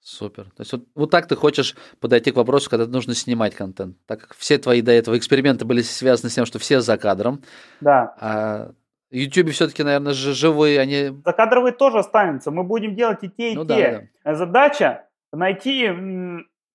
[0.00, 0.44] Супер.
[0.44, 3.96] То есть вот, вот так ты хочешь подойти к вопросу, когда нужно снимать контент.
[4.06, 7.42] Так как все твои до этого эксперименты были связаны с тем, что все за кадром,
[7.80, 8.14] Да.
[8.20, 8.70] а
[9.10, 11.10] YouTube все-таки, наверное, живые, они...
[11.24, 12.50] Закадровый тоже останется.
[12.50, 14.10] Мы будем делать и те, и Ну да, те.
[14.24, 15.88] Задача найти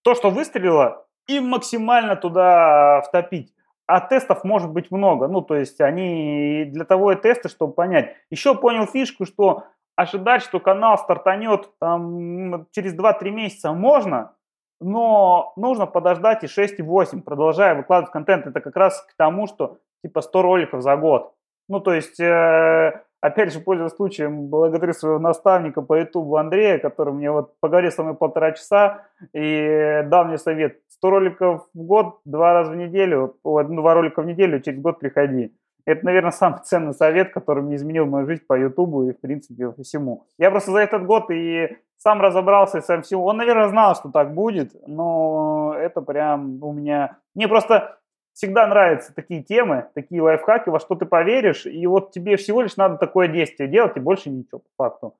[0.03, 3.53] то, что выстрелило, и максимально туда втопить.
[3.85, 5.27] А тестов может быть много.
[5.27, 8.15] Ну, то есть они для того и тесты, чтобы понять.
[8.29, 9.65] Еще понял фишку, что
[9.95, 14.35] ожидать, что канал стартанет там, через 2-3 месяца можно,
[14.79, 18.47] но нужно подождать и 6, и 8, продолжая выкладывать контент.
[18.47, 21.33] Это как раз к тому, что типа 100 роликов за год.
[21.69, 27.13] Ну, то есть, э, опять же, пользуясь случаем, благодарю своего наставника по ютубу Андрея, который
[27.13, 30.81] мне вот поговорил со мной полтора часа и дал мне совет.
[30.89, 34.99] 100 роликов в год, два раза в неделю, ну, два ролика в неделю, через год
[34.99, 35.53] приходи.
[35.85, 39.69] Это, наверное, самый ценный совет, который мне изменил мою жизнь по Ютубу и, в принципе,
[39.69, 40.25] по всему.
[40.37, 43.25] Я просто за этот год и сам разобрался и сам всего.
[43.25, 47.17] Он, наверное, знал, что так будет, но это прям у меня...
[47.35, 47.97] Мне просто
[48.33, 52.77] всегда нравятся такие темы, такие лайфхаки, во что ты поверишь, и вот тебе всего лишь
[52.77, 55.15] надо такое действие делать, и больше ничего, по факту.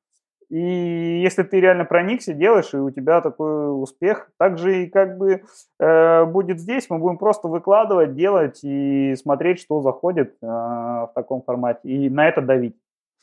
[0.50, 5.44] И если ты реально проникся, делаешь, и у тебя такой успех, также и как бы
[5.80, 11.41] э, будет здесь, мы будем просто выкладывать, делать и смотреть, что заходит э, в таком
[11.41, 12.76] формате, и на это давить.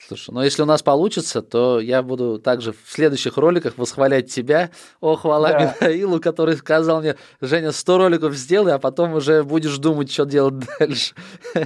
[0.07, 4.71] Слушай, ну если у нас получится, то я буду также в следующих роликах восхвалять тебя.
[5.01, 5.64] О, хвала Да.
[5.64, 10.55] Михаилу, который сказал мне, Женя, 100 роликов сделай, а потом уже будешь думать, что делать
[10.79, 11.14] дальше.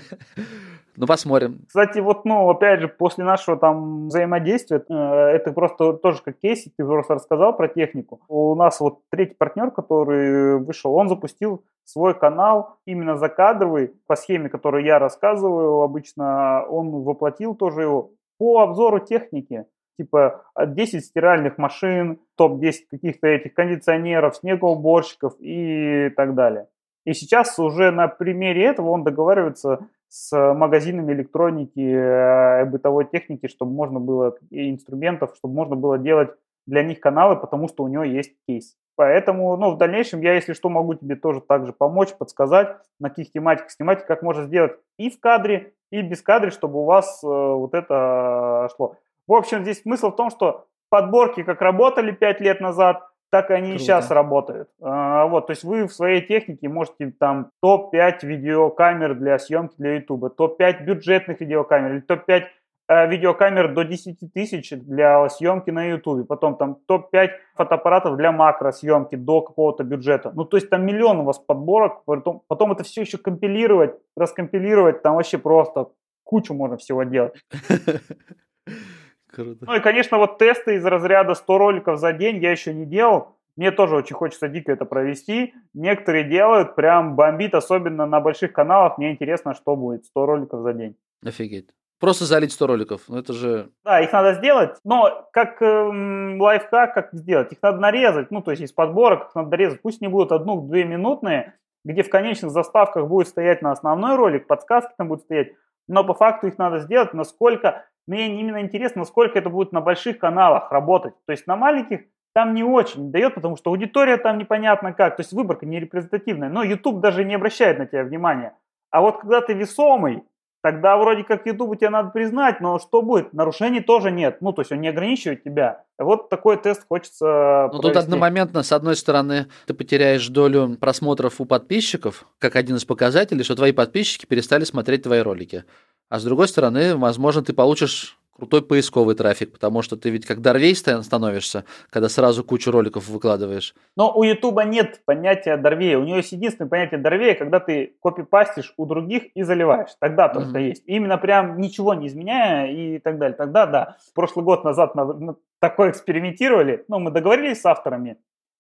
[0.97, 1.61] Ну, посмотрим.
[1.66, 6.64] Кстати, вот, ну, опять же, после нашего там взаимодействия, э, это просто тоже как кейс,
[6.64, 8.20] ты просто рассказал про технику.
[8.28, 14.49] У нас вот третий партнер, который вышел, он запустил свой канал именно закадровый, по схеме,
[14.49, 19.66] которую я рассказываю обычно, он воплотил тоже его по обзору техники.
[19.99, 26.66] Типа от 10 стиральных машин, топ-10 каких-то этих кондиционеров, снегоуборщиков и так далее.
[27.05, 33.72] И сейчас уже на примере этого он договаривается с магазинами электроники, э, бытовой техники, чтобы
[33.72, 36.30] можно было, и инструментов, чтобы можно было делать
[36.66, 38.76] для них каналы, потому что у него есть кейс.
[38.94, 43.32] Поэтому, ну, в дальнейшем я, если что, могу тебе тоже также помочь, подсказать, на каких
[43.32, 47.26] тематиках снимать, как можно сделать и в кадре, и без кадре, чтобы у вас э,
[47.26, 48.94] вот это шло.
[49.26, 53.02] В общем, здесь смысл в том, что подборки как работали 5 лет назад,
[53.35, 53.85] так и они и Круто.
[53.85, 54.68] сейчас работают.
[54.80, 59.97] А, вот, то есть вы в своей технике можете там топ-5 видеокамер для съемки для
[59.97, 62.45] YouTube, топ-5 бюджетных видеокамер, или топ-5
[62.87, 69.16] э, видеокамер до 10 тысяч для съемки на YouTube, потом там топ-5 фотоаппаратов для макросъемки
[69.16, 70.30] до какого-то бюджета.
[70.32, 75.03] Ну, то есть там миллион у вас подборок, потом, потом это все еще компилировать, раскомпилировать,
[75.03, 75.89] там вообще просто
[76.22, 77.35] кучу можно всего делать.
[79.35, 79.64] Круто.
[79.66, 83.37] Ну и, конечно, вот тесты из разряда 100 роликов за день я еще не делал.
[83.57, 85.55] Мне тоже очень хочется дико это провести.
[85.74, 88.99] Некоторые делают, прям бомбит, особенно на больших каналах.
[88.99, 90.97] Мне интересно, что будет 100 роликов за день.
[91.24, 91.70] Офигеть.
[92.01, 93.03] Просто залить 100 роликов.
[93.09, 93.70] Ну это же...
[93.85, 97.53] Да, их надо сделать, но как эм, лайфхак, как сделать?
[97.53, 99.80] Их надо нарезать, ну то есть из подборок их надо нарезать.
[99.80, 101.55] Пусть не будут одну-две минутные,
[101.85, 105.53] где в конечных заставках будет стоять на основной ролик, подсказки там будут стоять,
[105.87, 110.18] но по факту их надо сделать, насколько, мне именно интересно, насколько это будет на больших
[110.18, 111.14] каналах работать.
[111.26, 112.00] То есть на маленьких
[112.34, 116.48] там не очень дает, потому что аудитория там непонятно как, то есть выборка не репрезентативная,
[116.48, 118.57] но YouTube даже не обращает на тебя внимания.
[118.90, 120.24] А вот когда ты весомый,
[120.64, 123.34] тогда вроде как YouTube тебе надо признать, но что будет?
[123.34, 124.38] Нарушений тоже нет.
[124.40, 125.84] Ну, то есть он не ограничивает тебя.
[125.98, 131.44] Вот такой тест хочется Ну, тут одномоментно, с одной стороны, ты потеряешь долю просмотров у
[131.44, 135.64] подписчиков, как один из показателей, что твои подписчики перестали смотреть твои ролики.
[136.08, 140.41] А с другой стороны, возможно, ты получишь крутой поисковый трафик, потому что ты ведь как
[140.41, 143.74] Дарвей становишься, когда сразу кучу роликов выкладываешь.
[143.97, 145.99] Но у Ютуба нет понятия Дорвея.
[145.99, 149.91] У него есть единственное понятие Дорвея, когда ты копипастишь у других и заливаешь.
[150.01, 150.59] Тогда только Мгм.
[150.59, 150.82] есть.
[150.87, 153.37] Именно прям ничего не изменяя и так далее.
[153.37, 153.97] Тогда да.
[154.14, 156.85] Прошлый год назад на, на такое экспериментировали.
[156.89, 158.16] Ну, мы договорились с авторами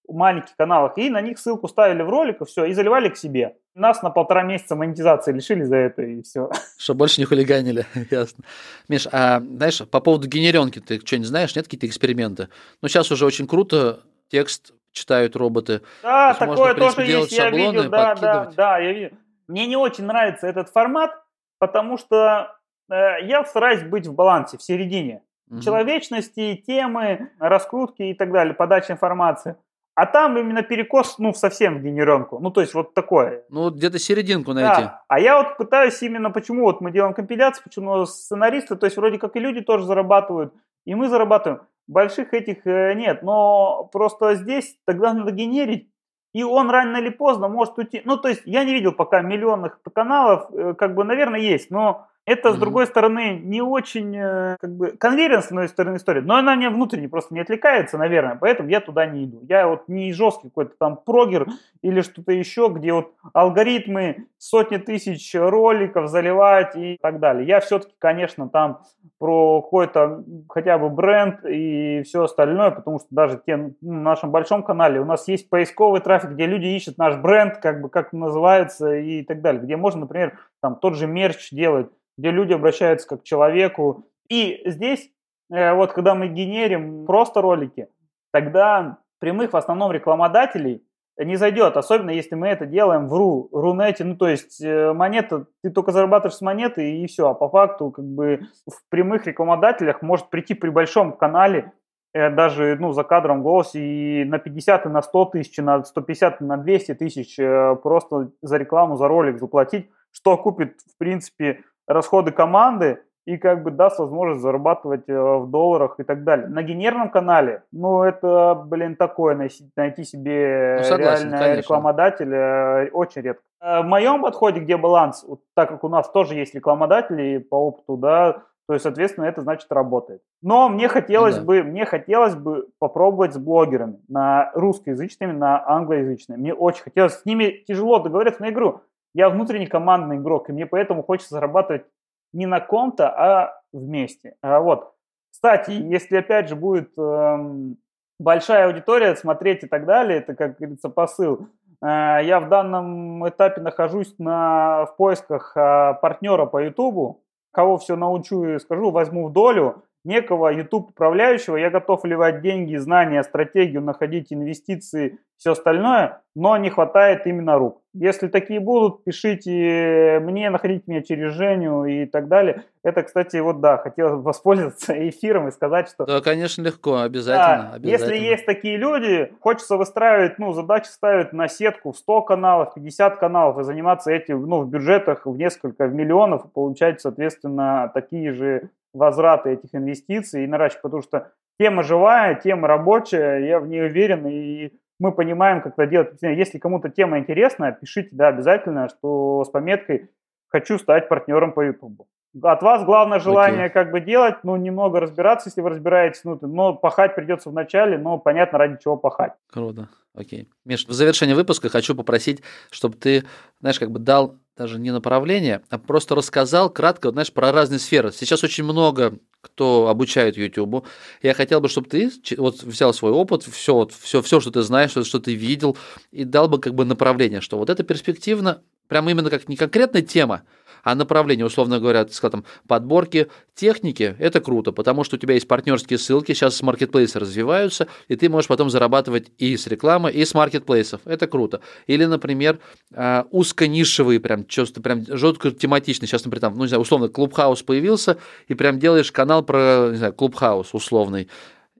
[0.08, 3.56] маленьких каналах, и на них ссылку ставили в ролик, и все, и заливали к себе.
[3.74, 6.50] Нас на полтора месяца монетизации лишили за это, и все.
[6.78, 8.44] Чтобы больше не хулиганили, ясно.
[8.88, 11.56] Миш, а знаешь, по поводу генеренки ты что-нибудь знаешь?
[11.56, 12.48] Нет какие-то эксперименты?
[12.82, 15.82] Ну, сейчас уже очень круто текст читают роботы.
[16.02, 18.92] Да, То есть можно, такое в принципе, тоже есть, я видел, да, да, да, я
[18.92, 19.10] видел.
[19.48, 21.10] Мне не очень нравится этот формат,
[21.58, 22.56] потому что
[22.90, 25.22] э, я стараюсь быть в балансе, в середине.
[25.48, 25.60] Мгм.
[25.60, 29.56] Человечности, темы, раскрутки и так далее, подача информации.
[29.94, 32.40] А там именно перекос, ну, совсем в генеренку.
[32.40, 33.44] Ну, то есть вот такое.
[33.48, 34.82] Ну, где-то серединку найти.
[34.82, 35.02] Да.
[35.06, 39.18] А я вот пытаюсь именно, почему вот мы делаем компиляцию, почему сценаристы, то есть вроде
[39.18, 40.52] как и люди тоже зарабатывают,
[40.84, 41.62] и мы зарабатываем.
[41.86, 45.88] Больших этих э, нет, но просто здесь тогда надо генерить,
[46.32, 48.02] и он рано или поздно может уйти.
[48.04, 52.08] Ну, то есть я не видел пока миллионных каналов, э, как бы, наверное, есть, но
[52.26, 56.36] это, с другой стороны, не очень, э, как бы, конверенс, с одной стороны, история, но
[56.36, 59.40] она мне внутренне просто не отвлекается, наверное, поэтому я туда не иду.
[59.48, 61.46] Я вот не жесткий какой-то там прогер
[61.82, 67.46] или что-то еще, где вот алгоритмы сотни тысяч роликов заливать и так далее.
[67.46, 68.80] Я все-таки, конечно, там
[69.18, 74.62] про какой-то хотя бы бренд и все остальное, потому что даже те, на нашем большом
[74.62, 78.94] канале у нас есть поисковый трафик, где люди ищут наш бренд, как бы как называется
[78.94, 83.22] и так далее, где можно, например, там тот же мерч делать, где люди обращаются как
[83.22, 84.06] к человеку.
[84.28, 85.10] И здесь,
[85.52, 87.88] э, вот когда мы генерим просто ролики,
[88.32, 90.82] тогда прямых в основном рекламодателей
[91.16, 95.46] не зайдет, особенно если мы это делаем в ру, рунете, ну то есть э, монета,
[95.62, 100.02] ты только зарабатываешь с монеты и все, а по факту как бы в прямых рекламодателях
[100.02, 101.72] может прийти при большом канале
[102.12, 106.40] э, даже ну, за кадром голосе и на 50 и на 100 тысяч, на 150
[106.40, 107.36] и на 200 тысяч
[107.82, 113.70] просто за рекламу, за ролик заплатить, что окупит в принципе расходы команды и как бы
[113.70, 116.46] даст возможность зарабатывать э, в долларах и так далее.
[116.46, 121.60] На генерном канале, ну это, блин, такое, найти, себе Ну, согласен, реально конечно.
[121.60, 123.42] рекламодателя э, очень редко.
[123.62, 127.56] Э, В моем подходе, где баланс, вот так как у нас тоже есть рекламодатели по
[127.56, 130.22] опыту, да, то есть, соответственно, это значит работает.
[130.42, 131.42] Но мне хотелось да.
[131.42, 136.38] бы, мне хотелось бы попробовать с блогерами на русскоязычными, на англоязычными.
[136.38, 138.80] Мне очень хотелось, с ними тяжело договориться на игру.
[139.14, 141.84] Я внутренний командный игрок, и мне поэтому хочется зарабатывать
[142.32, 144.36] не на ком-то, а вместе.
[144.42, 144.92] А вот.
[145.30, 147.76] Кстати, если опять же будет эм,
[148.18, 151.48] большая аудитория смотреть и так далее, это, как говорится, посыл.
[151.82, 157.22] Э, я в данном этапе нахожусь на, в поисках э, партнера по Ютубу.
[157.52, 159.84] Кого все научу и скажу, возьму в долю.
[160.04, 166.70] Некого YouTube управляющего, я готов вливать деньги, знания, стратегию, находить инвестиции, все остальное, но не
[166.70, 167.80] хватает именно рук.
[167.94, 172.64] Если такие будут, пишите мне, находите меня через Женю и так далее.
[172.82, 177.70] Это, кстати, вот да, хотел воспользоваться эфиром и сказать, что Да, конечно, легко, обязательно.
[177.70, 178.12] да, обязательно.
[178.12, 183.16] если есть такие люди, хочется выстраивать, ну, задачи ставить на сетку в 100 каналов, 50
[183.16, 188.32] каналов и заниматься этим, ну, в бюджетах в несколько в миллионов и получать, соответственно, такие
[188.32, 193.84] же возвраты этих инвестиций и наращивать, потому что тема живая, тема рабочая, я в ней
[193.84, 196.18] уверен, и мы понимаем, как это делать.
[196.22, 200.10] Если кому-то тема интересна, пишите, да, обязательно, что с пометкой
[200.48, 202.06] «хочу стать партнером по YouTube».
[202.42, 206.74] От вас главное желание как бы делать, ну, немного разбираться, если вы разбираетесь, ну, но
[206.74, 209.34] пахать придется в начале, но понятно, ради чего пахать.
[209.52, 209.88] Круто.
[210.16, 210.48] Окей.
[210.64, 213.24] Миш, в завершение выпуска хочу попросить, чтобы ты,
[213.60, 218.12] знаешь, как бы дал даже не направление, а просто рассказал кратко, знаешь, про разные сферы.
[218.12, 220.86] Сейчас очень много кто обучает YouTube.
[221.22, 224.62] Я хотел бы, чтобы ты вот взял свой опыт, все, вот, все, все, что ты
[224.62, 225.76] знаешь, что, что ты видел,
[226.12, 230.02] и дал бы как бы направление, что вот это перспективно, прям именно как не конкретная
[230.02, 230.44] тема,
[230.84, 235.34] а направление, условно говоря, ты сказал, там, подборки техники, это круто, потому что у тебя
[235.34, 240.24] есть партнерские ссылки, сейчас маркетплейсы развиваются, и ты можешь потом зарабатывать и с рекламы, и
[240.24, 241.60] с маркетплейсов, это круто.
[241.86, 242.60] Или, например,
[242.94, 247.62] а, узконишевые, прям, просто прям жестко тематичные, сейчас, например, там, ну, не знаю, условно, Клубхаус
[247.62, 251.28] появился, и прям делаешь канал про, не знаю, Clubhouse условный,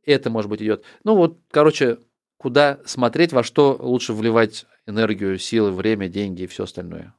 [0.07, 0.83] это, может быть, идет.
[1.05, 1.99] Ну, вот, короче,
[2.39, 7.15] куда смотреть, во что лучше вливать энергию, силы, время, деньги и все остальное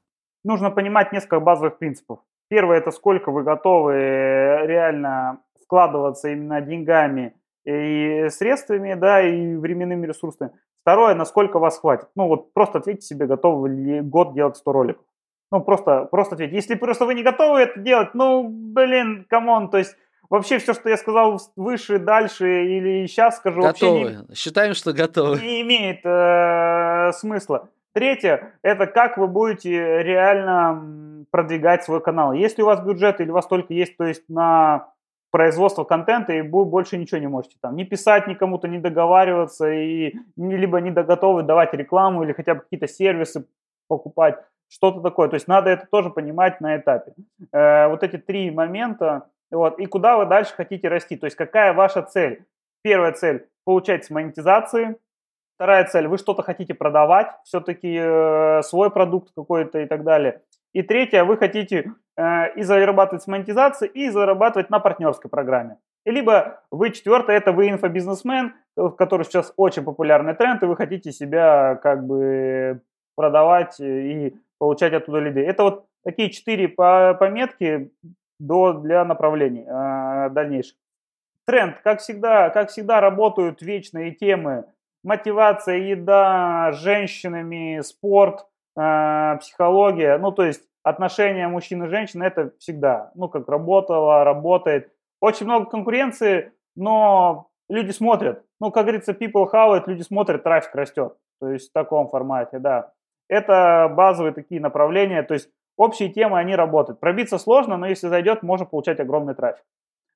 [0.45, 2.19] нужно понимать несколько базовых принципов.
[2.47, 7.33] Первое– это сколько вы готовы реально вкладываться именно деньгами
[7.65, 10.51] и средствами, да, и временными ресурсами.
[10.81, 12.07] Второе, насколько вас хватит.
[12.15, 15.03] Ну вот просто ответьте себе, готовы ли год делать 100 роликов.
[15.51, 16.55] Ну просто, просто ответьте.
[16.55, 19.95] Если просто вы не готовы это делать, ну, блин, come on, то есть
[20.29, 24.03] вообще все, что я сказал выше, дальше или сейчас скажу, готовы.
[24.03, 25.39] вообще не, Считаем, что готовы.
[25.41, 27.69] Не имеет э, смысла.
[27.95, 32.33] Третье– это как вы будете реально продвигать свой канал.
[32.33, 34.91] Если у вас бюджет или у вас только есть, то есть на
[35.31, 40.13] производство контента, и вы больше ничего не можете там не писать никому-то, не договариваться, и
[40.35, 43.47] либо не готовы давать рекламу или хотя бы какие-то сервисы
[43.87, 45.29] покупать, что-то такое.
[45.29, 47.13] То есть надо это тоже понимать на этапе.
[47.53, 51.73] Э, вот эти три момента, вот, и куда вы дальше хотите расти, то есть какая
[51.73, 52.45] ваша цель.
[52.81, 54.97] Первая цель– получать с монетизации,
[55.55, 60.41] Вторая цель, вы что-то хотите продавать, все-таки э, свой продукт какой-то и так далее.
[60.73, 65.77] И третья, вы хотите э, и зарабатывать с монетизацией, и зарабатывать на партнерской программе.
[66.05, 70.75] И либо вы четвертое, это вы инфобизнесмен, э, который сейчас очень популярный тренд, и вы
[70.75, 72.81] хотите себя как бы
[73.15, 75.39] продавать и получать оттуда лиды.
[75.39, 77.93] Это вот такие четыре пометки
[78.39, 80.75] до, для направлений э, дальнейших.
[81.45, 84.65] Тренд, как всегда, как всегда работают вечные темы
[85.05, 88.45] мотивация, еда, женщинами, спорт,
[88.77, 94.91] э, психология, ну то есть отношения мужчин и женщин это всегда, ну как работало, работает.
[95.21, 98.43] Очень много конкуренции, но люди смотрят.
[98.59, 101.15] Ну, как говорится, people how it, люди смотрят, трафик растет.
[101.39, 102.91] То есть в таком формате, да.
[103.27, 106.99] Это базовые такие направления, то есть общие темы, они работают.
[106.99, 109.63] Пробиться сложно, но если зайдет, можно получать огромный трафик.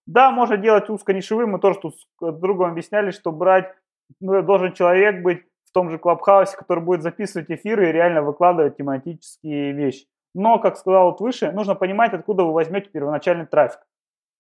[0.06, 3.74] Да, можно делать узконишевым, мы тоже тут с другом объясняли, что брать
[4.20, 9.72] должен человек быть в том же Клабхаусе, который будет записывать эфиры и реально выкладывать тематические
[9.74, 10.08] вещи.
[10.34, 13.80] Но, как сказал вот выше, нужно понимать, откуда вы возьмете первоначальный трафик.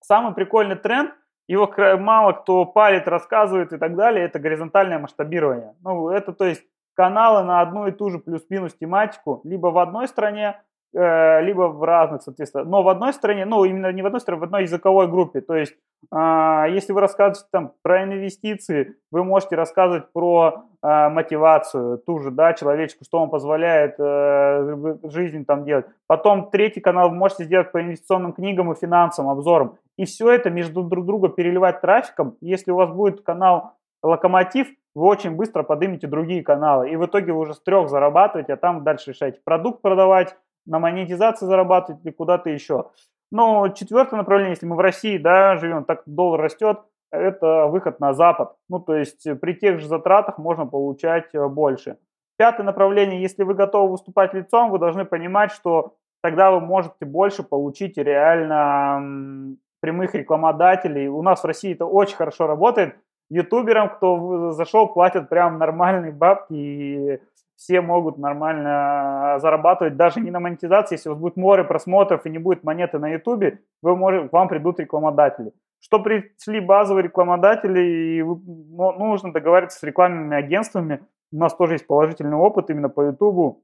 [0.02, 1.14] Самый прикольный тренд,
[1.48, 5.76] его мало кто палит, рассказывает и так далее, это горизонтальное масштабирование.
[5.82, 6.64] Ну, это то есть
[6.94, 10.62] каналы на одну и ту же плюс-минус тематику, либо в одной стране,
[10.92, 12.64] либо в разных, соответственно.
[12.64, 15.42] Но в одной стране, ну, именно не в одной стране, в одной языковой группе.
[15.42, 15.76] То есть,
[16.12, 22.32] а, если вы рассказываете там про инвестиции, вы можете рассказывать про а, мотивацию, ту же,
[22.32, 25.86] да, человеческую, что вам позволяет э, жизнь там делать.
[26.08, 29.78] Потом третий канал вы можете сделать по инвестиционным книгам и финансам, обзорам.
[29.98, 32.38] И все это между друг друга переливать трафиком.
[32.40, 36.90] Если у вас будет канал локомотив, вы очень быстро поднимете другие каналы.
[36.90, 40.36] И в итоге вы уже с трех зарабатываете, а там дальше решаете продукт продавать,
[40.66, 42.92] на монетизации зарабатывать или куда-то еще.
[43.32, 46.80] Но четвертое направление, если мы в России да, живем, так доллар растет,
[47.12, 48.56] это выход на Запад.
[48.70, 51.98] Ну, то есть при тех же затратах можно получать э, больше.
[52.38, 57.44] Пятое направление, если вы готовы выступать лицом, вы должны понимать, что тогда вы можете больше
[57.44, 61.08] получить реально прямых рекламодателей.
[61.08, 62.96] У нас в России это очень хорошо работает.
[63.30, 67.20] Ютуберам, кто зашел, платят прям нормальные бабки и
[67.60, 72.26] все могут нормально а, зарабатывать, даже не на монетизации, если у вас будет море просмотров
[72.26, 75.52] и не будет монеты на ютубе, вы можете, к вам придут рекламодатели.
[75.82, 81.02] Что пришли базовые рекламодатели, и ну, нужно договориться с рекламными агентствами,
[81.34, 83.62] у нас тоже есть положительный опыт именно по ютубу,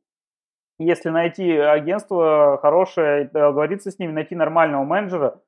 [0.77, 5.39] если найти агентство хорошее, договориться с ними, найти нормального менеджера,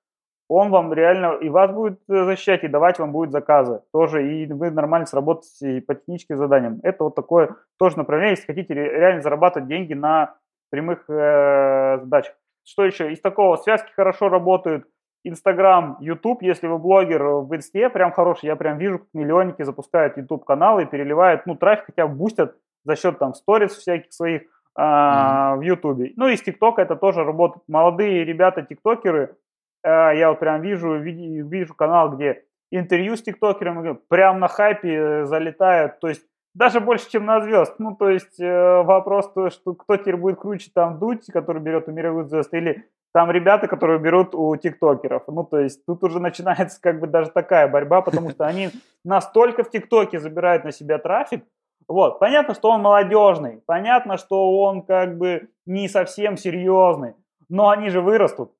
[0.50, 4.52] он вам реально и вас будет э, защищать, и давать вам будет заказы тоже, и
[4.52, 6.80] вы нормально сработаете по техническим заданиям.
[6.84, 10.36] Это вот такое тоже направление, если хотите реально зарабатывать деньги на
[10.70, 12.36] прямых э, задачах.
[12.64, 13.12] Что еще?
[13.12, 14.86] Из такого связки хорошо работают
[15.24, 20.16] Инстаграм, Ютуб, если вы блогер в Инсте, прям хороший, я прям вижу, как миллионники запускают
[20.16, 24.44] Ютуб каналы и переливают, ну, трафик хотя бы бустят за счет там сториз всяких своих
[24.76, 25.58] а, mm-hmm.
[25.58, 26.14] в Ютубе.
[26.16, 27.64] Ну, и с ТикТока это тоже работает.
[27.68, 29.47] Молодые ребята, тиктокеры, Э,
[29.88, 36.00] я вот прям вижу, вижу канал, где интервью с тиктокерами прям на хайпе э, залетают.
[36.00, 36.24] То есть
[36.54, 37.76] даже больше, чем на звезд.
[37.80, 41.88] Ну, то есть э, вопрос, то, что кто теперь будет круче, там, Дудь, который берет
[41.88, 45.24] у мировых звезд, или там ребята, которые берут у тиктокеров.
[45.28, 48.70] Ну, то есть тут уже начинается как бы даже такая борьба, потому что они
[49.06, 51.44] настолько в тиктоке забирают на себя трафик,
[51.88, 57.14] вот, понятно, что он молодежный, понятно, что он как бы не совсем серьезный,
[57.48, 58.52] но они же вырастут,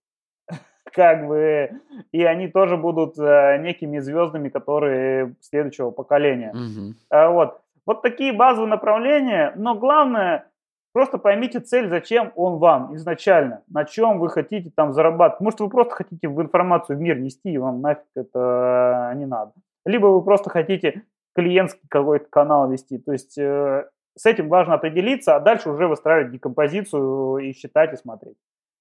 [0.92, 1.72] как бы,
[2.12, 6.52] и они тоже будут э, некими звездами, которые следующего поколения.
[6.54, 6.96] Мгм.
[7.10, 7.62] А, вот.
[7.86, 10.48] вот такие базовые направления, но главное,
[10.94, 15.42] просто поймите цель, зачем он вам изначально, на чем вы хотите там зарабатывать.
[15.42, 19.54] Может, вы просто хотите в информацию в мир нести, и вам нафиг это не надо.
[19.86, 21.04] Либо вы просто хотите
[21.36, 22.98] клиентский какой-то канал вести.
[22.98, 23.86] То есть э,
[24.16, 28.38] с этим важно определиться, а дальше уже выстраивать декомпозицию и считать и смотреть.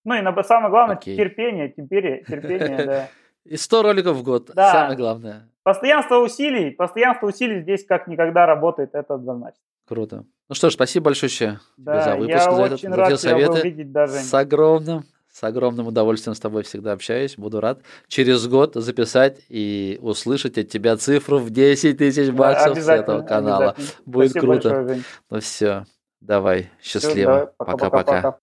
[0.06, 1.16] Ну и самое главное, Окей.
[1.16, 3.08] терпение, терпение, терпение, да.
[3.44, 4.50] И 100 роликов в год.
[4.54, 4.72] Да.
[4.72, 5.48] Самое главное.
[5.64, 9.60] Постоянство усилий, постоянство усилий здесь как никогда работает, это однозначно.
[9.84, 10.24] Круто.
[10.48, 13.60] Ну что ж, спасибо большое Да, за выпуск, я за этот, очень за рад советы.
[13.62, 14.12] видеть даже.
[14.12, 17.36] С огромным, с огромным удовольствием с тобой всегда общаюсь.
[17.36, 22.76] Буду рад через год записать и услышать от тебя цифру в 10 тысяч баксов с
[22.76, 23.76] Обязательно, этого канала.
[24.04, 24.68] Будет Спасибо круто.
[24.70, 25.04] большое, Жень.
[25.30, 25.84] Ну все,
[26.20, 27.52] давай, счастливо.
[27.58, 28.38] Пока-пока.